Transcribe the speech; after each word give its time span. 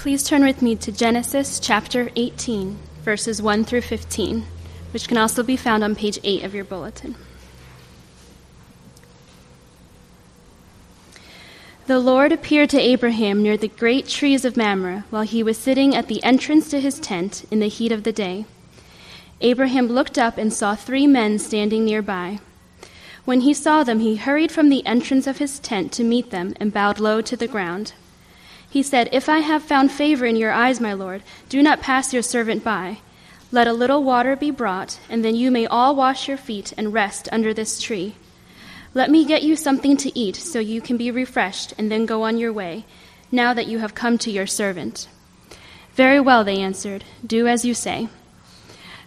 Please 0.00 0.22
turn 0.22 0.42
with 0.42 0.62
me 0.62 0.76
to 0.76 0.90
Genesis 0.90 1.60
chapter 1.60 2.08
18, 2.16 2.78
verses 3.04 3.42
1 3.42 3.64
through 3.64 3.82
15, 3.82 4.46
which 4.94 5.06
can 5.06 5.18
also 5.18 5.42
be 5.42 5.58
found 5.58 5.84
on 5.84 5.94
page 5.94 6.18
8 6.24 6.42
of 6.42 6.54
your 6.54 6.64
bulletin. 6.64 7.16
The 11.86 11.98
Lord 11.98 12.32
appeared 12.32 12.70
to 12.70 12.80
Abraham 12.80 13.42
near 13.42 13.58
the 13.58 13.68
great 13.68 14.08
trees 14.08 14.46
of 14.46 14.56
Mamre 14.56 15.04
while 15.10 15.20
he 15.20 15.42
was 15.42 15.58
sitting 15.58 15.94
at 15.94 16.08
the 16.08 16.24
entrance 16.24 16.70
to 16.70 16.80
his 16.80 16.98
tent 16.98 17.44
in 17.50 17.60
the 17.60 17.68
heat 17.68 17.92
of 17.92 18.04
the 18.04 18.10
day. 18.10 18.46
Abraham 19.42 19.86
looked 19.86 20.16
up 20.16 20.38
and 20.38 20.50
saw 20.50 20.74
three 20.74 21.06
men 21.06 21.38
standing 21.38 21.84
nearby. 21.84 22.38
When 23.26 23.42
he 23.42 23.52
saw 23.52 23.84
them, 23.84 24.00
he 24.00 24.16
hurried 24.16 24.50
from 24.50 24.70
the 24.70 24.86
entrance 24.86 25.26
of 25.26 25.36
his 25.36 25.58
tent 25.58 25.92
to 25.92 26.04
meet 26.04 26.30
them 26.30 26.54
and 26.58 26.72
bowed 26.72 27.00
low 27.00 27.20
to 27.20 27.36
the 27.36 27.46
ground. 27.46 27.92
He 28.70 28.84
said, 28.84 29.08
If 29.10 29.28
I 29.28 29.40
have 29.40 29.64
found 29.64 29.90
favor 29.90 30.24
in 30.24 30.36
your 30.36 30.52
eyes, 30.52 30.80
my 30.80 30.92
Lord, 30.92 31.22
do 31.48 31.60
not 31.62 31.80
pass 31.80 32.14
your 32.14 32.22
servant 32.22 32.62
by. 32.62 32.98
Let 33.50 33.66
a 33.66 33.72
little 33.72 34.04
water 34.04 34.36
be 34.36 34.52
brought, 34.52 35.00
and 35.08 35.24
then 35.24 35.34
you 35.34 35.50
may 35.50 35.66
all 35.66 35.96
wash 35.96 36.28
your 36.28 36.36
feet 36.36 36.72
and 36.76 36.94
rest 36.94 37.28
under 37.32 37.52
this 37.52 37.80
tree. 37.80 38.14
Let 38.94 39.10
me 39.10 39.24
get 39.24 39.42
you 39.42 39.56
something 39.56 39.96
to 39.98 40.16
eat 40.16 40.36
so 40.36 40.60
you 40.60 40.80
can 40.80 40.96
be 40.96 41.10
refreshed 41.10 41.74
and 41.76 41.90
then 41.90 42.06
go 42.06 42.22
on 42.22 42.38
your 42.38 42.52
way, 42.52 42.84
now 43.32 43.52
that 43.54 43.66
you 43.66 43.80
have 43.80 43.94
come 43.94 44.18
to 44.18 44.30
your 44.30 44.46
servant. 44.46 45.08
Very 45.94 46.20
well, 46.20 46.44
they 46.44 46.58
answered. 46.58 47.04
Do 47.26 47.48
as 47.48 47.64
you 47.64 47.74
say. 47.74 48.08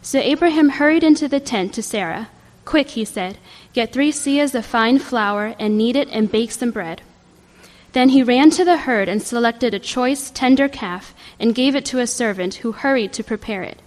So 0.02 0.20
Abraham 0.20 0.70
hurried 0.70 1.06
into 1.06 1.30
the 1.30 1.40
tent 1.40 1.74
to 1.76 1.82
Sarah. 1.84 2.30
Quick, 2.66 2.90
he 2.90 3.06
said, 3.06 3.38
get 3.72 3.94
three 3.94 4.12
seahs 4.12 4.54
of 4.54 4.66
fine 4.66 5.00
flour 5.00 5.56
and 5.58 5.78
knead 5.78 5.96
it 5.96 6.10
and 6.10 6.32
bake 6.32 6.52
some 6.52 6.72
bread. 6.72 7.02
Then 7.94 8.10
he 8.10 8.24
ran 8.24 8.50
to 8.52 8.66
the 8.66 8.78
herd 8.78 9.08
and 9.08 9.22
selected 9.22 9.74
a 9.74 9.80
choice, 9.80 10.32
tender 10.32 10.68
calf 10.68 11.16
and 11.40 11.56
gave 11.56 11.76
it 11.76 11.86
to 11.86 12.00
a 12.00 12.08
servant 12.08 12.56
who 12.56 12.72
hurried 12.72 13.14
to 13.14 13.24
prepare 13.24 13.64
it. 13.64 13.82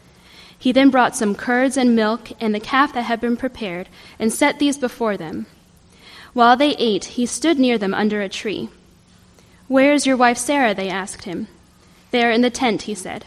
He 0.58 0.72
then 0.72 0.90
brought 0.90 1.16
some 1.16 1.34
curds 1.34 1.76
and 1.76 1.94
milk 1.94 2.30
and 2.40 2.54
the 2.54 2.60
calf 2.60 2.92
that 2.94 3.02
had 3.02 3.20
been 3.20 3.36
prepared 3.36 3.88
and 4.18 4.32
set 4.32 4.58
these 4.58 4.78
before 4.78 5.16
them. 5.16 5.46
While 6.32 6.56
they 6.56 6.74
ate, 6.78 7.16
he 7.16 7.26
stood 7.26 7.58
near 7.58 7.78
them 7.78 7.94
under 7.94 8.22
a 8.22 8.28
tree. 8.28 8.68
Where 9.68 9.92
is 9.92 10.06
your 10.06 10.16
wife 10.16 10.38
Sarah? 10.38 10.74
They 10.74 10.88
asked 10.88 11.24
him. 11.24 11.48
There 12.12 12.30
in 12.30 12.42
the 12.42 12.50
tent, 12.50 12.82
he 12.82 12.94
said. 12.94 13.24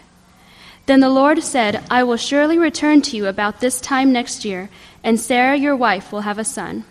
Then 0.85 1.01
the 1.01 1.09
Lord 1.09 1.43
said, 1.43 1.83
I 1.91 2.03
will 2.03 2.17
surely 2.17 2.57
return 2.57 3.01
to 3.03 3.17
you 3.17 3.27
about 3.27 3.59
this 3.59 3.81
time 3.81 4.11
next 4.11 4.45
year, 4.45 4.69
and 5.03 5.19
Sarah 5.19 5.57
your 5.57 5.75
wife 5.75 6.11
will 6.11 6.21
have 6.21 6.39
a 6.39 6.45
son. 6.45 6.85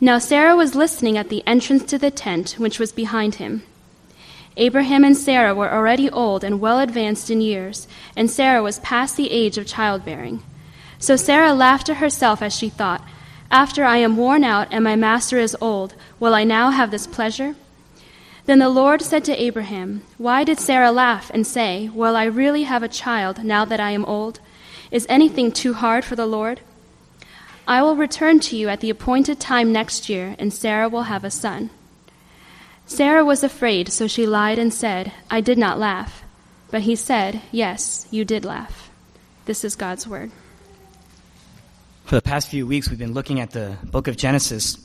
Now 0.00 0.18
Sarah 0.18 0.56
was 0.56 0.74
listening 0.74 1.16
at 1.16 1.28
the 1.28 1.42
entrance 1.46 1.84
to 1.84 1.98
the 1.98 2.10
tent, 2.10 2.56
which 2.58 2.78
was 2.78 2.92
behind 2.92 3.36
him. 3.36 3.62
Abraham 4.56 5.04
and 5.04 5.16
Sarah 5.16 5.54
were 5.54 5.72
already 5.72 6.10
old 6.10 6.44
and 6.44 6.60
well 6.60 6.78
advanced 6.78 7.30
in 7.30 7.40
years, 7.40 7.88
and 8.16 8.30
Sarah 8.30 8.62
was 8.62 8.78
past 8.80 9.16
the 9.16 9.30
age 9.30 9.58
of 9.58 9.66
childbearing. 9.66 10.42
So 10.98 11.16
Sarah 11.16 11.52
laughed 11.52 11.86
to 11.86 11.94
herself 11.94 12.40
as 12.42 12.54
she 12.54 12.68
thought, 12.68 13.02
After 13.50 13.84
I 13.84 13.98
am 13.98 14.16
worn 14.16 14.44
out 14.44 14.68
and 14.70 14.84
my 14.84 14.96
master 14.96 15.38
is 15.38 15.56
old, 15.60 15.94
will 16.20 16.34
I 16.34 16.44
now 16.44 16.70
have 16.70 16.90
this 16.90 17.06
pleasure? 17.06 17.56
Then 18.46 18.58
the 18.58 18.68
Lord 18.68 19.00
said 19.00 19.24
to 19.24 19.42
Abraham, 19.42 20.02
Why 20.18 20.44
did 20.44 20.60
Sarah 20.60 20.92
laugh 20.92 21.30
and 21.30 21.46
say, 21.46 21.88
Will 21.88 22.14
I 22.14 22.24
really 22.24 22.64
have 22.64 22.82
a 22.82 22.88
child 22.88 23.42
now 23.42 23.64
that 23.64 23.80
I 23.80 23.90
am 23.90 24.04
old? 24.04 24.38
Is 24.90 25.06
anything 25.08 25.50
too 25.50 25.74
hard 25.74 26.04
for 26.04 26.14
the 26.14 26.26
Lord? 26.26 26.60
I 27.66 27.82
will 27.82 27.96
return 27.96 28.40
to 28.40 28.56
you 28.56 28.68
at 28.68 28.80
the 28.80 28.90
appointed 28.90 29.40
time 29.40 29.72
next 29.72 30.08
year, 30.08 30.36
and 30.38 30.52
Sarah 30.52 30.88
will 30.88 31.04
have 31.04 31.24
a 31.24 31.30
son. 31.30 31.70
Sarah 32.86 33.24
was 33.24 33.42
afraid, 33.42 33.90
so 33.90 34.06
she 34.06 34.26
lied 34.26 34.58
and 34.58 34.72
said, 34.72 35.12
I 35.30 35.40
did 35.40 35.56
not 35.56 35.78
laugh. 35.78 36.22
But 36.70 36.82
he 36.82 36.96
said, 36.96 37.40
Yes, 37.50 38.06
you 38.10 38.24
did 38.24 38.44
laugh. 38.44 38.90
This 39.46 39.64
is 39.64 39.76
God's 39.76 40.06
word. 40.06 40.30
For 42.04 42.16
the 42.16 42.22
past 42.22 42.50
few 42.50 42.66
weeks, 42.66 42.90
we've 42.90 42.98
been 42.98 43.14
looking 43.14 43.40
at 43.40 43.52
the 43.52 43.78
book 43.82 44.08
of 44.08 44.16
Genesis, 44.18 44.76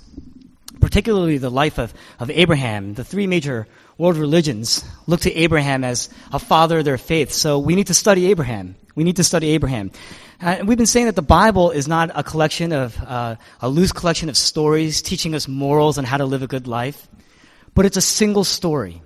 particularly 0.80 1.38
the 1.38 1.52
life 1.52 1.78
of, 1.78 1.94
of 2.18 2.30
Abraham. 2.30 2.94
The 2.94 3.04
three 3.04 3.28
major 3.28 3.68
world 4.00 4.16
religions 4.16 4.86
look 5.08 5.20
to 5.20 5.36
Abraham 5.36 5.84
as 5.84 6.10
a 6.32 6.40
father 6.40 6.80
of 6.80 6.86
their 6.86 6.98
faith. 6.98 7.32
So 7.32 7.60
we 7.60 7.76
need 7.76 7.88
to 7.88 7.94
study 7.94 8.28
Abraham. 8.32 8.76
We 8.96 9.04
need 9.04 9.18
to 9.18 9.26
study 9.26 9.50
Abraham. 9.50 9.92
Uh, 10.42 10.64
we've 10.64 10.78
been 10.78 10.88
saying 10.88 11.08
that 11.08 11.18
the 11.18 11.22
Bible 11.22 11.72
is 11.72 11.86
not 11.86 12.10
a 12.16 12.24
collection 12.24 12.72
of, 12.72 12.98
uh, 13.04 13.36
a 13.60 13.68
loose 13.68 13.92
collection 13.92 14.30
of 14.30 14.38
stories 14.38 15.02
teaching 15.02 15.36
us 15.36 15.50
morals 15.50 15.98
and 15.98 16.08
how 16.08 16.16
to 16.16 16.26
live 16.26 16.42
a 16.42 16.48
good 16.48 16.66
life, 16.66 17.10
but 17.76 17.86
it's 17.86 17.98
a 17.98 18.02
single 18.02 18.46
story. 18.46 19.02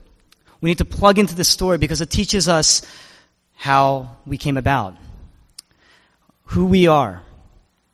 We 0.62 0.70
need 0.70 0.78
to 0.78 0.86
plug 0.86 1.18
into 1.18 1.34
this 1.34 1.50
story 1.50 1.80
because 1.80 2.00
it 2.00 2.12
teaches 2.12 2.48
us 2.48 2.84
how 3.56 4.18
we 4.28 4.38
came 4.38 4.58
about, 4.58 4.96
who 6.44 6.68
we 6.68 6.86
are, 6.86 7.24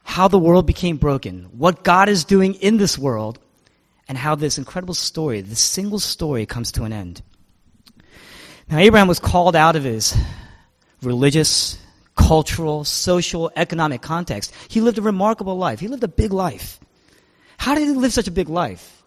how 0.04 0.28
the 0.28 0.38
world 0.38 0.68
became 0.68 0.98
broken, 0.98 1.46
what 1.58 1.82
God 1.82 2.10
is 2.10 2.26
doing 2.26 2.56
in 2.56 2.76
this 2.76 2.98
world, 2.98 3.40
and 4.10 4.18
how 4.18 4.36
this 4.36 4.58
incredible 4.58 4.96
story, 4.96 5.40
this 5.40 5.62
single 5.62 6.00
story, 6.00 6.46
comes 6.48 6.72
to 6.74 6.84
an 6.84 6.92
end. 6.92 7.22
Now, 8.70 8.80
Abraham 8.80 9.08
was 9.08 9.20
called 9.20 9.56
out 9.56 9.76
of 9.76 9.84
his 9.84 10.18
religious 11.02 11.78
cultural, 12.16 12.84
social, 12.84 13.52
economic 13.56 14.02
context. 14.02 14.54
He 14.68 14.82
lived 14.82 14.98
a 14.98 15.02
remarkable 15.04 15.58
life. 15.58 15.80
He 15.80 15.88
lived 15.88 16.04
a 16.04 16.10
big 16.10 16.34
life. 16.34 16.80
How 17.58 17.76
did 17.76 17.88
he 17.88 17.94
live 17.94 18.12
such 18.12 18.28
a 18.28 18.32
big 18.32 18.50
life? 18.50 19.04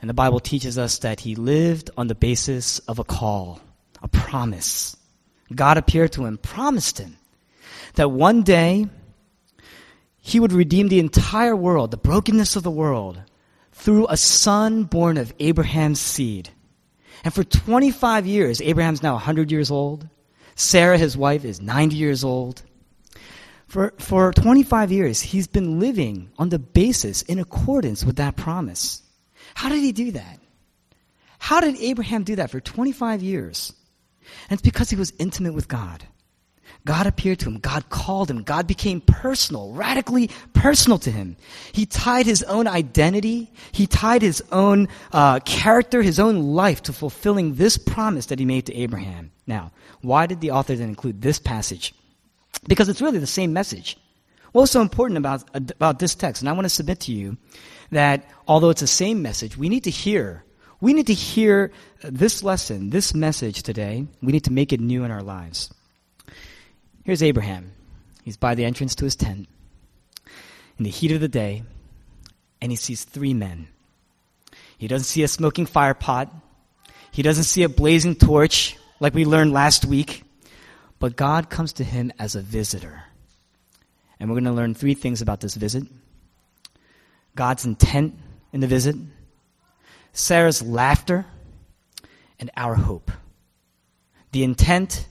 And 0.00 0.10
the 0.10 0.14
Bible 0.14 0.40
teaches 0.40 0.78
us 0.78 0.98
that 0.98 1.20
he 1.20 1.34
lived 1.36 1.90
on 1.96 2.08
the 2.08 2.14
basis 2.14 2.78
of 2.80 2.98
a 2.98 3.04
call, 3.04 3.60
a 4.02 4.08
promise. 4.08 4.96
God 5.54 5.76
appeared 5.76 6.12
to 6.12 6.24
him, 6.24 6.38
promised 6.38 6.98
him 6.98 7.16
that 7.94 8.10
one 8.10 8.42
day 8.42 8.88
he 10.18 10.40
would 10.40 10.52
redeem 10.52 10.88
the 10.88 11.00
entire 11.00 11.54
world, 11.54 11.90
the 11.90 11.96
brokenness 11.96 12.56
of 12.56 12.62
the 12.62 12.70
world, 12.70 13.20
through 13.76 14.06
a 14.08 14.16
son 14.16 14.84
born 14.84 15.18
of 15.18 15.32
Abraham's 15.38 16.00
seed. 16.00 16.48
And 17.22 17.32
for 17.32 17.44
25 17.44 18.26
years, 18.26 18.60
Abraham's 18.62 19.02
now 19.02 19.12
100 19.12 19.50
years 19.50 19.70
old. 19.70 20.08
Sarah, 20.54 20.96
his 20.96 21.16
wife, 21.16 21.44
is 21.44 21.60
90 21.60 21.94
years 21.94 22.24
old. 22.24 22.62
For, 23.68 23.92
for 23.98 24.32
25 24.32 24.90
years, 24.90 25.20
he's 25.20 25.46
been 25.46 25.78
living 25.78 26.30
on 26.38 26.48
the 26.48 26.58
basis, 26.58 27.22
in 27.22 27.38
accordance 27.38 28.04
with 28.04 28.16
that 28.16 28.36
promise. 28.36 29.02
How 29.54 29.68
did 29.68 29.80
he 29.80 29.92
do 29.92 30.12
that? 30.12 30.40
How 31.38 31.60
did 31.60 31.76
Abraham 31.76 32.24
do 32.24 32.36
that 32.36 32.50
for 32.50 32.60
25 32.60 33.22
years? 33.22 33.72
And 34.48 34.58
it's 34.58 34.68
because 34.68 34.88
he 34.88 34.96
was 34.96 35.12
intimate 35.18 35.52
with 35.52 35.68
God. 35.68 36.02
God 36.86 37.08
appeared 37.08 37.40
to 37.40 37.48
him. 37.48 37.58
God 37.58 37.90
called 37.90 38.30
him. 38.30 38.44
God 38.44 38.68
became 38.68 39.00
personal, 39.00 39.72
radically 39.72 40.30
personal 40.54 40.98
to 41.00 41.10
him. 41.10 41.36
He 41.72 41.84
tied 41.84 42.26
his 42.26 42.44
own 42.44 42.68
identity, 42.68 43.50
he 43.72 43.88
tied 43.88 44.22
his 44.22 44.42
own 44.52 44.86
uh, 45.12 45.40
character, 45.40 46.00
his 46.00 46.20
own 46.20 46.54
life 46.54 46.84
to 46.84 46.92
fulfilling 46.92 47.56
this 47.56 47.76
promise 47.76 48.26
that 48.26 48.38
he 48.38 48.44
made 48.44 48.66
to 48.66 48.74
Abraham. 48.74 49.32
Now, 49.48 49.72
why 50.00 50.26
did 50.26 50.40
the 50.40 50.52
author 50.52 50.76
then 50.76 50.88
include 50.88 51.20
this 51.20 51.40
passage? 51.40 51.92
Because 52.68 52.88
it's 52.88 53.02
really 53.02 53.18
the 53.18 53.26
same 53.26 53.52
message. 53.52 53.98
What's 54.52 54.70
so 54.70 54.80
important 54.80 55.18
about, 55.18 55.42
about 55.54 55.98
this 55.98 56.14
text? 56.14 56.40
And 56.40 56.48
I 56.48 56.52
want 56.52 56.66
to 56.66 56.70
submit 56.70 57.00
to 57.00 57.12
you 57.12 57.36
that 57.90 58.30
although 58.46 58.70
it's 58.70 58.80
the 58.80 58.86
same 58.86 59.22
message, 59.22 59.56
we 59.56 59.68
need 59.68 59.84
to 59.84 59.90
hear. 59.90 60.44
We 60.80 60.94
need 60.94 61.08
to 61.08 61.14
hear 61.14 61.72
this 62.04 62.44
lesson, 62.44 62.90
this 62.90 63.12
message 63.12 63.64
today. 63.64 64.06
We 64.22 64.32
need 64.32 64.44
to 64.44 64.52
make 64.52 64.72
it 64.72 64.80
new 64.80 65.02
in 65.02 65.10
our 65.10 65.22
lives. 65.22 65.72
Here's 67.06 67.22
Abraham. 67.22 67.70
He's 68.24 68.36
by 68.36 68.56
the 68.56 68.64
entrance 68.64 68.96
to 68.96 69.04
his 69.04 69.14
tent 69.14 69.48
in 70.76 70.82
the 70.82 70.90
heat 70.90 71.12
of 71.12 71.20
the 71.20 71.28
day, 71.28 71.62
and 72.60 72.72
he 72.72 72.74
sees 72.74 73.04
three 73.04 73.32
men. 73.32 73.68
He 74.76 74.88
doesn't 74.88 75.04
see 75.04 75.22
a 75.22 75.28
smoking 75.28 75.66
fire 75.66 75.94
pot. 75.94 76.34
He 77.12 77.22
doesn't 77.22 77.44
see 77.44 77.62
a 77.62 77.68
blazing 77.68 78.16
torch 78.16 78.76
like 78.98 79.14
we 79.14 79.24
learned 79.24 79.52
last 79.52 79.84
week. 79.84 80.24
But 80.98 81.14
God 81.14 81.48
comes 81.48 81.74
to 81.74 81.84
him 81.84 82.10
as 82.18 82.34
a 82.34 82.40
visitor. 82.40 83.04
And 84.18 84.28
we're 84.28 84.34
going 84.34 84.44
to 84.44 84.52
learn 84.52 84.74
three 84.74 84.94
things 84.94 85.22
about 85.22 85.40
this 85.40 85.54
visit 85.54 85.84
God's 87.36 87.64
intent 87.64 88.18
in 88.52 88.58
the 88.58 88.66
visit, 88.66 88.96
Sarah's 90.12 90.60
laughter, 90.60 91.24
and 92.40 92.50
our 92.56 92.74
hope. 92.74 93.12
The 94.32 94.42
intent, 94.42 95.06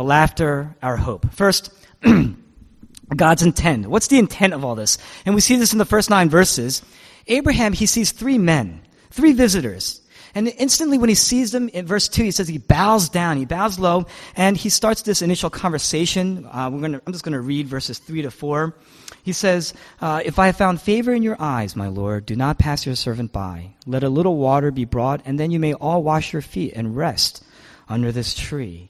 the 0.00 0.04
laughter, 0.04 0.74
our 0.82 0.96
hope. 0.96 1.30
First, 1.30 1.70
God's 3.16 3.42
intent. 3.42 3.86
What's 3.86 4.06
the 4.06 4.18
intent 4.18 4.54
of 4.54 4.64
all 4.64 4.74
this? 4.74 4.96
And 5.26 5.34
we 5.34 5.42
see 5.42 5.56
this 5.56 5.74
in 5.74 5.78
the 5.78 5.84
first 5.84 6.08
nine 6.08 6.30
verses. 6.30 6.80
Abraham, 7.26 7.74
he 7.74 7.84
sees 7.84 8.10
three 8.10 8.38
men, 8.38 8.80
three 9.10 9.34
visitors. 9.34 10.00
And 10.34 10.48
instantly 10.56 10.96
when 10.96 11.10
he 11.10 11.14
sees 11.14 11.52
them, 11.52 11.68
in 11.68 11.84
verse 11.84 12.08
2, 12.08 12.22
he 12.22 12.30
says 12.30 12.48
he 12.48 12.56
bows 12.56 13.10
down, 13.10 13.36
he 13.36 13.44
bows 13.44 13.78
low, 13.78 14.06
and 14.36 14.56
he 14.56 14.70
starts 14.70 15.02
this 15.02 15.20
initial 15.20 15.50
conversation. 15.50 16.48
Uh, 16.50 16.70
gonna, 16.70 17.02
I'm 17.06 17.12
just 17.12 17.22
going 17.22 17.34
to 17.34 17.40
read 17.42 17.68
verses 17.68 17.98
3 17.98 18.22
to 18.22 18.30
4. 18.30 18.74
He 19.22 19.34
says, 19.34 19.74
uh, 20.00 20.22
If 20.24 20.38
I 20.38 20.46
have 20.46 20.56
found 20.56 20.80
favor 20.80 21.12
in 21.12 21.22
your 21.22 21.36
eyes, 21.38 21.76
my 21.76 21.88
Lord, 21.88 22.24
do 22.24 22.36
not 22.36 22.58
pass 22.58 22.86
your 22.86 22.96
servant 22.96 23.32
by. 23.32 23.74
Let 23.84 24.02
a 24.02 24.08
little 24.08 24.38
water 24.38 24.70
be 24.70 24.86
brought, 24.86 25.20
and 25.26 25.38
then 25.38 25.50
you 25.50 25.60
may 25.60 25.74
all 25.74 26.02
wash 26.02 26.32
your 26.32 26.40
feet 26.40 26.72
and 26.74 26.96
rest 26.96 27.44
under 27.86 28.12
this 28.12 28.32
tree. 28.32 28.89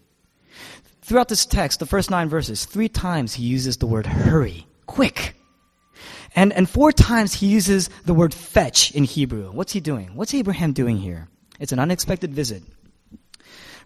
Throughout 1.11 1.27
this 1.27 1.45
text, 1.45 1.81
the 1.81 1.87
first 1.87 2.09
nine 2.09 2.29
verses, 2.29 2.65
three 2.65 2.89
times 2.89 3.35
he 3.35 3.43
uses 3.43 3.79
the 3.79 3.87
word 3.89 4.07
hurry, 4.07 4.69
quick. 4.87 5.35
And, 6.37 6.53
and 6.53 6.71
four 6.71 6.93
times 6.93 7.35
he 7.35 7.49
uses 7.49 7.91
the 8.05 8.15
word 8.15 8.33
fetch 8.33 8.93
in 8.93 9.03
Hebrew. 9.03 9.51
What's 9.51 9.73
he 9.73 9.81
doing? 9.81 10.15
What's 10.15 10.33
Abraham 10.35 10.73
doing 10.73 10.99
here? 10.99 11.27
It's 11.59 11.73
an 11.73 11.81
unexpected 11.81 12.33
visit. 12.33 12.63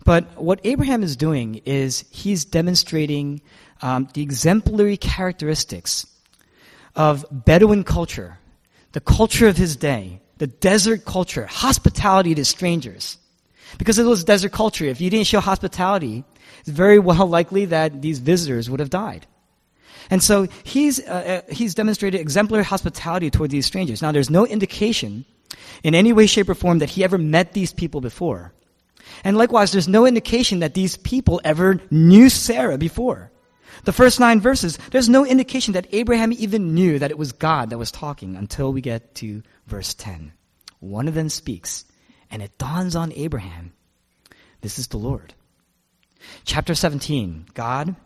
But 0.05 0.37
what 0.37 0.61
Abraham 0.65 1.03
is 1.03 1.17
doing 1.17 1.63
is 1.65 2.05
he's 2.11 2.45
demonstrating 2.45 3.41
um, 3.81 4.07
the 4.13 4.21
exemplary 4.21 4.99
characteristics 4.99 6.07
of 6.95 7.25
Bedouin 7.31 7.85
culture, 7.85 8.39
the 8.93 9.01
culture 9.01 9.49
of 9.49 9.57
his 9.57 9.77
day, 9.77 10.21
the 10.37 10.47
desert 10.47 11.07
culture, 11.07 11.47
hospitality 11.47 12.35
to 12.35 12.45
strangers. 12.45 13.17
Because 13.79 13.99
it 13.99 14.05
was 14.05 14.25
desert 14.25 14.53
culture, 14.53 14.85
if 14.85 15.01
you 15.01 15.09
didn't 15.09 15.27
show 15.27 15.41
hospitality, 15.41 16.23
it's 16.61 16.71
very 16.71 16.99
well 16.99 17.27
likely 17.39 17.67
that 17.67 18.03
these 18.03 18.19
visitors 18.19 18.71
would 18.71 18.81
have 18.81 18.91
died. 18.91 19.27
And 20.11 20.23
so 20.23 20.49
he's, 20.65 21.01
uh, 21.01 21.43
uh, 21.49 21.53
he's 21.53 21.75
demonstrated 21.75 22.21
exemplary 22.21 22.65
hospitality 22.65 23.31
toward 23.31 23.51
these 23.51 23.67
strangers. 23.67 24.03
Now, 24.03 24.13
there's 24.13 24.31
no 24.31 24.47
indication 24.47 25.25
in 25.83 25.95
any 25.95 26.13
way, 26.13 26.27
shape, 26.27 26.49
or 26.49 26.55
form 26.55 26.79
that 26.81 26.91
he 26.91 27.05
ever 27.05 27.17
met 27.17 27.53
these 27.53 27.73
people 27.73 28.01
before. 28.01 28.53
And 29.23 29.37
likewise, 29.37 29.73
there's 29.73 29.89
no 29.89 30.07
indication 30.07 30.61
that 30.61 30.75
these 30.75 30.97
people 30.97 31.41
ever 31.43 31.81
knew 31.91 32.29
Sarah 32.29 32.77
before. 32.77 33.31
The 33.85 33.93
first 33.93 34.21
nine 34.21 34.41
verses, 34.41 34.79
there's 34.91 35.09
no 35.09 35.27
indication 35.27 35.73
that 35.73 35.87
Abraham 35.93 36.33
even 36.33 36.75
knew 36.75 36.99
that 36.99 37.11
it 37.11 37.19
was 37.19 37.33
God 37.33 37.71
that 37.71 37.79
was 37.79 37.91
talking 37.91 38.37
until 38.37 38.73
we 38.73 38.81
get 38.81 39.15
to 39.17 39.43
verse 39.67 39.95
10. 39.95 40.33
One 40.81 41.09
of 41.09 41.15
them 41.15 41.29
speaks, 41.29 41.85
and 42.31 42.43
it 42.43 42.59
dawns 42.59 42.95
on 42.95 43.13
Abraham 43.13 43.73
this 44.65 44.79
is 44.79 44.87
the 44.87 44.97
Lord. 44.97 45.35
Chapter 46.45 46.75
17 46.75 47.47
God 47.55 47.97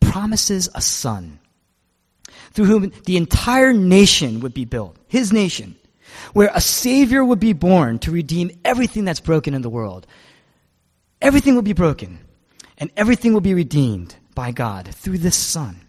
promises 0.00 0.68
a 0.74 0.80
son 0.80 1.38
through 2.52 2.66
whom 2.66 2.92
the 3.06 3.16
entire 3.16 3.72
nation 3.72 4.40
would 4.40 4.54
be 4.54 4.64
built, 4.64 4.96
his 5.08 5.32
nation, 5.32 5.76
where 6.32 6.50
a 6.54 6.60
Savior 6.60 7.24
would 7.24 7.40
be 7.40 7.52
born 7.52 7.98
to 8.00 8.10
redeem 8.10 8.50
everything 8.64 9.04
that's 9.04 9.20
broken 9.20 9.54
in 9.54 9.62
the 9.62 9.70
world. 9.70 10.06
Everything 11.22 11.54
will 11.54 11.62
be 11.62 11.72
broken, 11.72 12.18
and 12.78 12.90
everything 12.96 13.32
will 13.32 13.40
be 13.40 13.54
redeemed 13.54 14.16
by 14.34 14.52
God 14.52 14.88
through 14.94 15.18
this 15.18 15.36
son. 15.36 15.80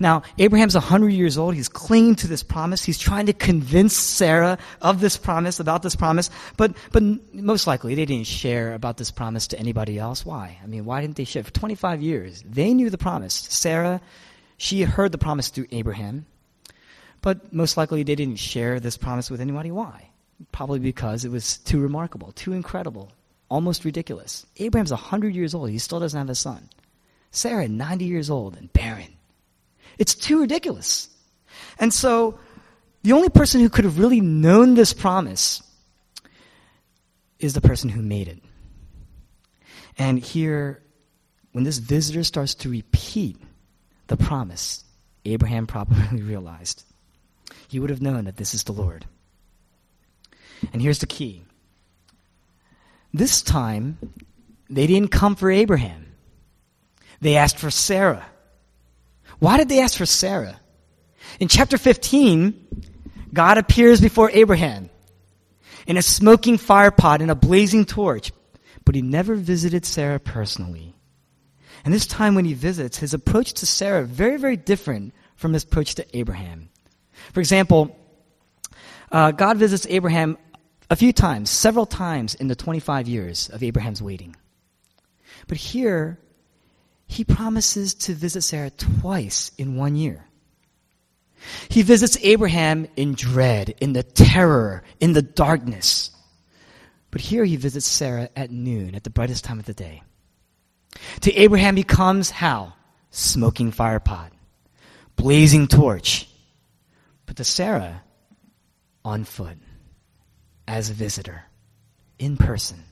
Now, 0.00 0.22
Abraham's 0.38 0.74
100 0.74 1.10
years 1.10 1.36
old. 1.36 1.54
He's 1.54 1.68
clinging 1.68 2.16
to 2.16 2.26
this 2.26 2.42
promise. 2.42 2.82
He's 2.82 2.98
trying 2.98 3.26
to 3.26 3.32
convince 3.32 3.94
Sarah 3.94 4.58
of 4.80 5.00
this 5.00 5.16
promise, 5.16 5.60
about 5.60 5.82
this 5.82 5.96
promise. 5.96 6.30
But, 6.56 6.76
but 6.92 7.02
most 7.34 7.66
likely, 7.66 7.94
they 7.94 8.04
didn't 8.04 8.26
share 8.26 8.74
about 8.74 8.96
this 8.96 9.10
promise 9.10 9.46
to 9.48 9.58
anybody 9.58 9.98
else. 9.98 10.24
Why? 10.24 10.58
I 10.62 10.66
mean, 10.66 10.84
why 10.84 11.00
didn't 11.00 11.16
they 11.16 11.24
share? 11.24 11.44
For 11.44 11.52
25 11.52 12.02
years, 12.02 12.42
they 12.48 12.72
knew 12.74 12.90
the 12.90 12.98
promise. 12.98 13.34
Sarah, 13.34 14.00
she 14.56 14.82
heard 14.82 15.12
the 15.12 15.18
promise 15.18 15.48
through 15.48 15.66
Abraham. 15.70 16.26
But 17.20 17.52
most 17.52 17.76
likely, 17.76 18.02
they 18.04 18.14
didn't 18.14 18.38
share 18.38 18.80
this 18.80 18.96
promise 18.96 19.30
with 19.30 19.40
anybody. 19.40 19.70
Why? 19.70 20.10
Probably 20.52 20.78
because 20.78 21.24
it 21.24 21.30
was 21.30 21.58
too 21.58 21.80
remarkable, 21.80 22.32
too 22.32 22.52
incredible, 22.52 23.12
almost 23.48 23.84
ridiculous. 23.84 24.46
Abraham's 24.58 24.92
100 24.92 25.34
years 25.34 25.54
old. 25.54 25.70
He 25.70 25.78
still 25.78 26.00
doesn't 26.00 26.18
have 26.18 26.30
a 26.30 26.34
son. 26.34 26.68
Sarah, 27.32 27.68
90 27.68 28.04
years 28.04 28.30
old 28.30 28.56
and 28.56 28.72
barren. 28.72 29.17
It's 29.98 30.14
too 30.14 30.40
ridiculous. 30.40 31.08
And 31.78 31.92
so, 31.92 32.38
the 33.02 33.12
only 33.12 33.28
person 33.28 33.60
who 33.60 33.68
could 33.68 33.84
have 33.84 33.98
really 33.98 34.20
known 34.20 34.74
this 34.74 34.92
promise 34.92 35.62
is 37.38 37.54
the 37.54 37.60
person 37.60 37.88
who 37.88 38.02
made 38.02 38.28
it. 38.28 38.42
And 39.96 40.18
here, 40.18 40.82
when 41.52 41.64
this 41.64 41.78
visitor 41.78 42.24
starts 42.24 42.54
to 42.56 42.70
repeat 42.70 43.36
the 44.08 44.16
promise, 44.16 44.84
Abraham 45.24 45.66
probably 45.66 46.22
realized 46.22 46.84
he 47.68 47.80
would 47.80 47.90
have 47.90 48.02
known 48.02 48.24
that 48.24 48.36
this 48.36 48.54
is 48.54 48.64
the 48.64 48.72
Lord. 48.72 49.04
And 50.72 50.82
here's 50.82 50.98
the 50.98 51.06
key 51.06 51.42
this 53.12 53.40
time, 53.42 53.98
they 54.68 54.86
didn't 54.86 55.10
come 55.10 55.34
for 55.34 55.50
Abraham. 55.50 56.06
They 57.20 57.36
asked 57.36 57.58
for 57.58 57.70
Sarah. 57.70 58.26
Why 59.38 59.56
did 59.56 59.68
they 59.68 59.80
ask 59.80 59.96
for 59.96 60.06
Sarah? 60.06 60.60
In 61.40 61.48
chapter 61.48 61.78
15, 61.78 62.82
God 63.32 63.58
appears 63.58 64.00
before 64.00 64.30
Abraham 64.30 64.90
in 65.86 65.96
a 65.96 66.02
smoking 66.02 66.58
fire 66.58 66.90
pot 66.90 67.22
and 67.22 67.30
a 67.30 67.34
blazing 67.34 67.84
torch, 67.84 68.32
but 68.84 68.94
he 68.94 69.02
never 69.02 69.34
visited 69.34 69.84
Sarah 69.84 70.18
personally. 70.18 70.94
And 71.84 71.94
this 71.94 72.06
time 72.06 72.34
when 72.34 72.44
he 72.44 72.54
visits, 72.54 72.98
his 72.98 73.14
approach 73.14 73.54
to 73.54 73.66
Sarah 73.66 74.04
very, 74.04 74.36
very 74.36 74.56
different 74.56 75.14
from 75.36 75.52
his 75.52 75.64
approach 75.64 75.94
to 75.96 76.16
Abraham. 76.16 76.70
For 77.32 77.40
example, 77.40 77.96
uh, 79.12 79.30
God 79.30 79.56
visits 79.56 79.86
Abraham 79.88 80.36
a 80.90 80.96
few 80.96 81.12
times, 81.12 81.50
several 81.50 81.86
times 81.86 82.34
in 82.34 82.48
the 82.48 82.56
25 82.56 83.08
years 83.08 83.48
of 83.48 83.62
Abraham's 83.62 84.02
waiting. 84.02 84.34
But 85.46 85.58
here, 85.58 86.18
he 87.08 87.24
promises 87.24 87.94
to 87.94 88.14
visit 88.14 88.42
Sarah 88.42 88.70
twice 88.70 89.50
in 89.58 89.76
one 89.76 89.96
year. 89.96 90.24
He 91.68 91.82
visits 91.82 92.18
Abraham 92.22 92.86
in 92.96 93.14
dread, 93.14 93.74
in 93.80 93.94
the 93.94 94.02
terror, 94.02 94.82
in 95.00 95.14
the 95.14 95.22
darkness. 95.22 96.10
But 97.10 97.22
here 97.22 97.44
he 97.44 97.56
visits 97.56 97.86
Sarah 97.86 98.28
at 98.36 98.50
noon, 98.50 98.94
at 98.94 99.04
the 99.04 99.10
brightest 99.10 99.44
time 99.44 99.58
of 99.58 99.64
the 99.64 99.74
day. 99.74 100.02
To 101.22 101.34
Abraham 101.34 101.76
he 101.76 101.82
comes 101.82 102.30
how? 102.30 102.74
Smoking 103.10 103.72
firepot, 103.72 104.30
blazing 105.16 105.66
torch. 105.66 106.28
But 107.24 107.36
to 107.36 107.44
Sarah, 107.44 108.02
on 109.04 109.24
foot, 109.24 109.56
as 110.66 110.90
a 110.90 110.94
visitor, 110.94 111.44
in 112.18 112.36
person. 112.36 112.84